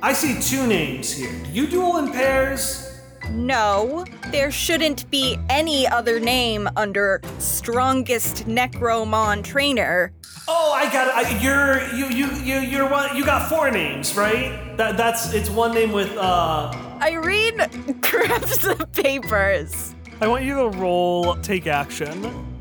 [0.01, 1.31] I see two names here.
[1.43, 2.91] Do you duel in pairs?
[3.31, 10.13] No, there shouldn't be any other name under strongest Necromon trainer.
[10.47, 11.13] Oh, I got it.
[11.15, 13.15] I, you're you you you you're one.
[13.15, 14.75] You got four names, right?
[14.77, 16.84] That that's it's one name with uh.
[17.05, 19.93] Irene grabs the papers.
[20.21, 22.57] I want you to roll take action.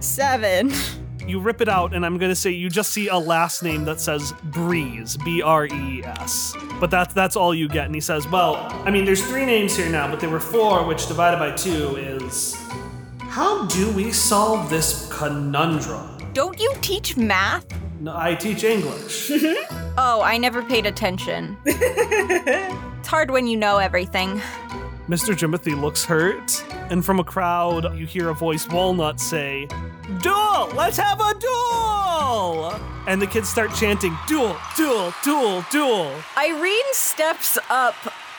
[0.00, 0.72] Seven.
[1.26, 4.00] You rip it out, and I'm gonna say you just see a last name that
[4.00, 6.56] says Breeze, B R E S.
[6.80, 7.84] But that's that's all you get.
[7.84, 8.56] And he says, "Well,
[8.86, 11.96] I mean, there's three names here now, but there were four, which divided by two
[11.96, 12.56] is.
[13.18, 16.32] How do we solve this conundrum?
[16.32, 17.66] Don't you teach math?
[18.00, 19.30] No, I teach English.
[19.98, 21.54] Oh, I never paid attention.
[23.02, 24.40] It's hard when you know everything.
[25.08, 25.34] Mr.
[25.34, 29.66] Jimothy looks hurt, and from a crowd, you hear a voice Walnut say,
[30.20, 30.68] Duel!
[30.76, 32.80] Let's have a duel!
[33.08, 36.12] And the kids start chanting, Duel, duel, duel, duel.
[36.38, 37.96] Irene steps up,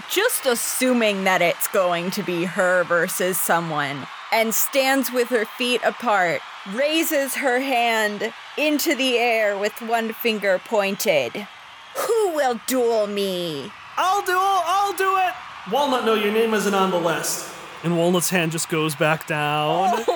[0.09, 5.81] just assuming that it's going to be her versus someone, and stands with her feet
[5.83, 6.39] apart,
[6.71, 11.49] raises her hand into the air with one finger pointed.
[11.97, 13.73] Who will duel me?
[13.97, 15.33] I'll duel, I'll do it!
[15.71, 17.53] Walnut, no, your name isn't on the list.
[17.83, 19.89] And Walnut's hand just goes back down.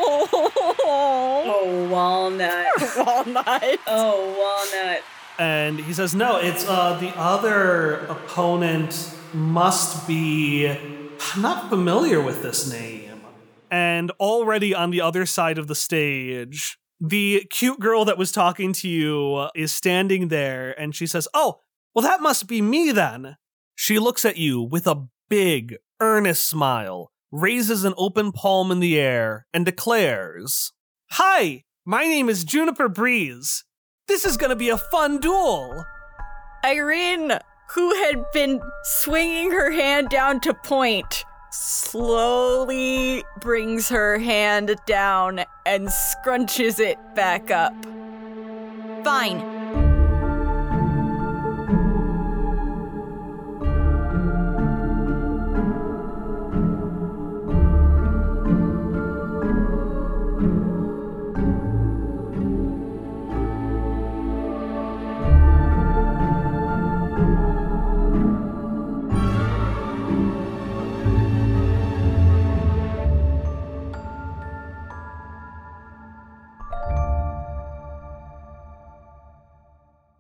[0.88, 2.68] oh, walnut.
[2.98, 3.80] Walnut.
[3.88, 5.04] Oh, walnut.
[5.38, 10.68] And he says, No, it's uh, the other opponent must be.
[10.68, 13.22] I'm not familiar with this name.
[13.70, 18.72] And already on the other side of the stage, the cute girl that was talking
[18.74, 21.60] to you is standing there and she says, Oh,
[21.94, 23.38] well, that must be me then.
[23.80, 29.00] She looks at you with a big, earnest smile, raises an open palm in the
[29.00, 30.74] air, and declares,
[31.12, 33.66] Hi, my name is Juniper Breeze.
[34.08, 35.86] This is gonna be a fun duel.
[36.66, 37.34] Irene,
[37.76, 45.88] who had been swinging her hand down to point, slowly brings her hand down and
[45.88, 47.76] scrunches it back up.
[49.04, 49.57] Fine.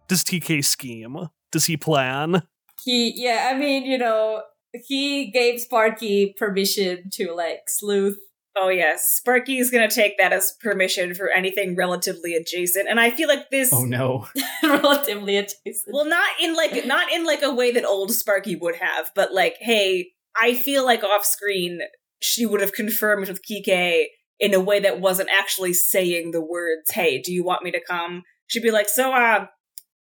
[0.07, 1.29] Does TK scheme?
[1.51, 2.43] Does he plan?
[2.83, 4.43] He, yeah, I mean, you know,
[4.85, 8.17] he gave Sparky permission to like sleuth.
[8.55, 13.27] Oh yes, Sparky's gonna take that as permission for anything relatively adjacent, and I feel
[13.27, 13.71] like this.
[13.71, 14.27] Oh no.
[14.63, 15.93] relatively adjacent.
[15.93, 19.33] Well, not in like not in like a way that old Sparky would have, but
[19.33, 20.09] like, hey,
[20.39, 21.81] I feel like off screen
[22.21, 24.07] she would have confirmed with Quique
[24.39, 27.79] in a way that wasn't actually saying the words, "Hey, do you want me to
[27.79, 29.47] come?" She'd be like, "So, uh,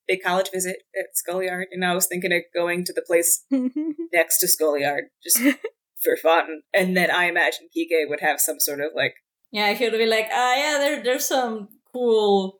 [0.07, 3.43] big college visit at Schoolyard, and I was thinking of going to the place
[4.13, 5.39] next to Schoolyard just
[6.03, 9.15] for fun." And then I imagine Quique would have some sort of like,
[9.51, 12.59] Yeah, he would be like, ah, yeah, there, there's some cool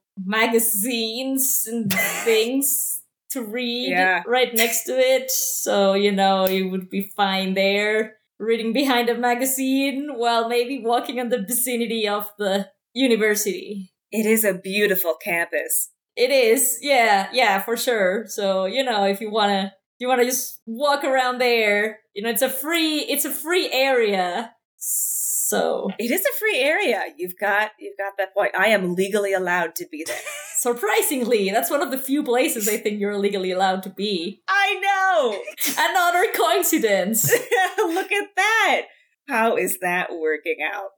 [0.61, 1.93] magazines and
[2.23, 3.01] things
[3.31, 4.23] to read Yeah.
[4.25, 5.29] right next to it.
[5.31, 11.17] So, you know, you would be fine there, reading behind a magazine while maybe walking
[11.17, 13.91] in the vicinity of the university.
[14.11, 18.25] "It is a beautiful campus." It is, yeah, yeah, for sure.
[18.27, 22.41] So, you know, if you wanna you wanna just walk around there, you know, it's
[22.41, 24.53] a free it's a free area.
[24.77, 27.03] So It is a free area.
[27.17, 28.51] You've got you've got that point.
[28.57, 30.17] I am legally allowed to be there.
[30.55, 34.41] Surprisingly, that's one of the few places I think you're legally allowed to be.
[34.49, 35.39] I know.
[35.77, 37.31] Another coincidence.
[37.77, 38.81] Look at that.
[39.29, 40.89] How is that working out?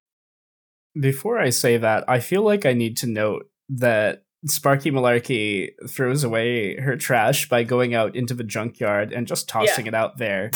[1.00, 6.24] Before I say that, I feel like I need to note that Sparky Malarkey throws
[6.24, 10.52] away her trash by going out into the junkyard and just tossing it out there.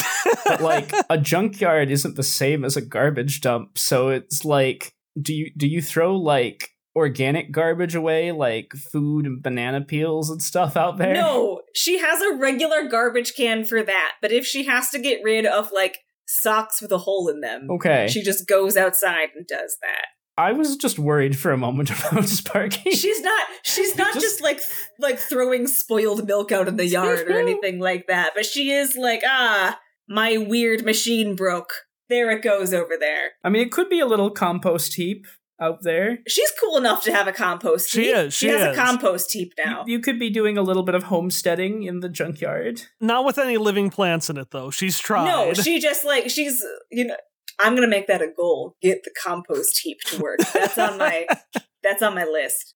[0.45, 5.33] but like a junkyard isn't the same as a garbage dump, so it's like do
[5.33, 10.77] you do you throw like organic garbage away like food and banana peels and stuff
[10.77, 11.13] out there?
[11.15, 14.13] No, she has a regular garbage can for that.
[14.21, 17.67] But if she has to get rid of like socks with a hole in them,
[17.69, 18.07] Okay.
[18.09, 20.05] she just goes outside and does that.
[20.37, 22.91] I was just worried for a moment about Sparky.
[22.91, 24.59] She's not she's not Just- just, like
[24.99, 28.95] like throwing spoiled milk out in the yard or anything like that, but she is
[28.95, 31.73] like, ah, my weird machine broke.
[32.09, 33.31] There it goes over there.
[33.43, 35.25] I mean, it could be a little compost heap
[35.61, 36.19] out there.
[36.27, 38.15] She's cool enough to have a compost She heap.
[38.15, 38.77] is, she has is.
[38.77, 39.83] a compost heap now.
[39.87, 42.81] You, you could be doing a little bit of homesteading in the junkyard.
[42.99, 44.69] Not with any living plants in it, though.
[44.71, 45.25] She's tried.
[45.25, 47.15] No, she just like she's you know
[47.63, 48.75] I'm gonna make that a goal.
[48.81, 50.39] Get the compost heap to work.
[50.53, 51.25] That's on my
[51.83, 52.75] that's on my list.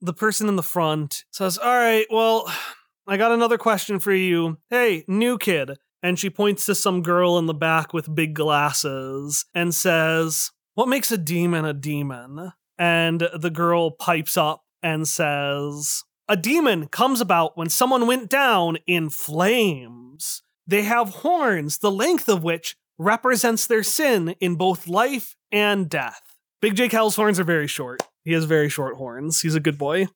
[0.00, 2.50] the person in the front says, All right, well,
[3.06, 4.58] I got another question for you.
[4.70, 5.76] Hey, new kid.
[6.02, 10.88] And she points to some girl in the back with big glasses and says, What
[10.88, 12.52] makes a demon a demon?
[12.78, 18.78] And the girl pipes up and says, A demon comes about when someone went down
[18.86, 20.42] in flames.
[20.66, 26.36] They have horns, the length of which represents their sin in both life and death.
[26.60, 26.88] Big J.
[26.88, 28.02] Cal's horns are very short.
[28.24, 29.40] He has very short horns.
[29.40, 30.08] He's a good boy.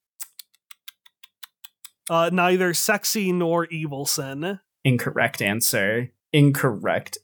[2.11, 4.61] Uh, neither sexy nor evil sin.
[4.85, 6.13] Incorrect answer.
[6.35, 7.17] Incorrect.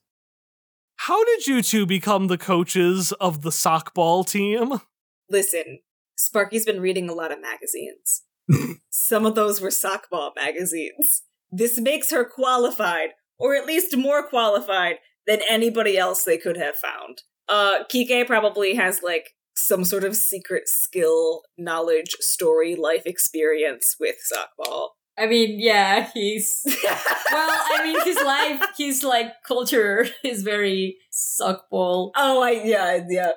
[0.97, 4.81] How did you two become the coaches of the sockball team?
[5.28, 5.81] Listen,
[6.16, 8.23] Sparky's been reading a lot of magazines.
[8.91, 11.23] Some of those were sockball magazines.
[11.51, 16.76] This makes her qualified, or at least more qualified than anybody else they could have
[16.76, 17.22] found.
[17.48, 24.16] Uh, Quique probably has like some sort of secret skill, knowledge, story, life experience with
[24.32, 24.90] sockball.
[25.18, 27.51] I mean, yeah, he's well.
[27.51, 32.12] I mean, his life, his like culture is very sockball.
[32.16, 33.32] Oh, I yeah yeah.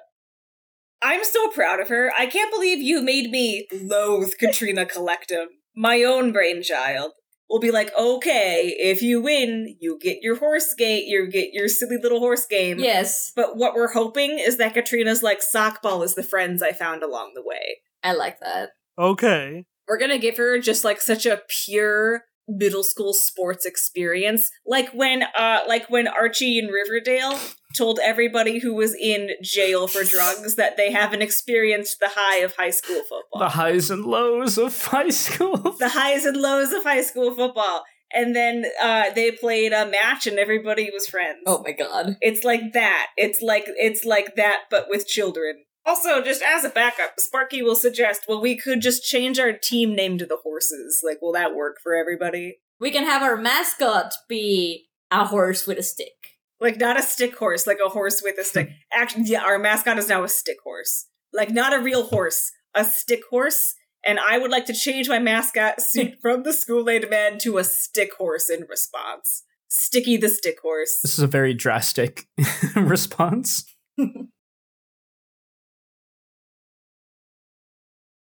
[1.02, 2.12] I'm so proud of her.
[2.18, 7.12] I can't believe you made me loathe Katrina Collectum, my own brainchild.
[7.50, 11.68] We'll be like, okay, if you win, you get your horse gate, you get your
[11.68, 12.80] silly little horse game.
[12.80, 17.04] Yes, But what we're hoping is that Katrina's like sockball is the friends I found
[17.04, 17.82] along the way.
[18.04, 18.70] I like that.
[18.98, 19.66] Okay.
[19.88, 24.50] We're gonna give her just like such a pure middle school sports experience.
[24.66, 27.38] Like when uh like when Archie in Riverdale
[27.76, 32.56] told everybody who was in jail for drugs that they haven't experienced the high of
[32.56, 33.40] high school football.
[33.40, 35.58] The highs and lows of high school.
[35.58, 37.84] the highs and lows of high school football.
[38.16, 41.40] And then uh, they played a match and everybody was friends.
[41.48, 42.18] Oh my god.
[42.22, 43.08] It's like that.
[43.18, 45.64] It's like it's like that, but with children.
[45.86, 49.94] Also, just as a backup, Sparky will suggest, well, we could just change our team
[49.96, 51.02] name to the horses.
[51.04, 52.60] Like, will that work for everybody?
[52.80, 56.33] We can have our mascot be a horse with a stick.
[56.64, 58.70] Like, not a stick horse, like a horse with a stick.
[58.94, 61.08] Actually, yeah, our mascot is now a stick horse.
[61.34, 63.76] Like, not a real horse, a stick horse.
[64.06, 67.58] And I would like to change my mascot suit from the School Aid Man to
[67.58, 69.44] a stick horse in response.
[69.68, 71.00] Sticky the stick horse.
[71.04, 72.28] This is a very drastic
[72.76, 73.66] response.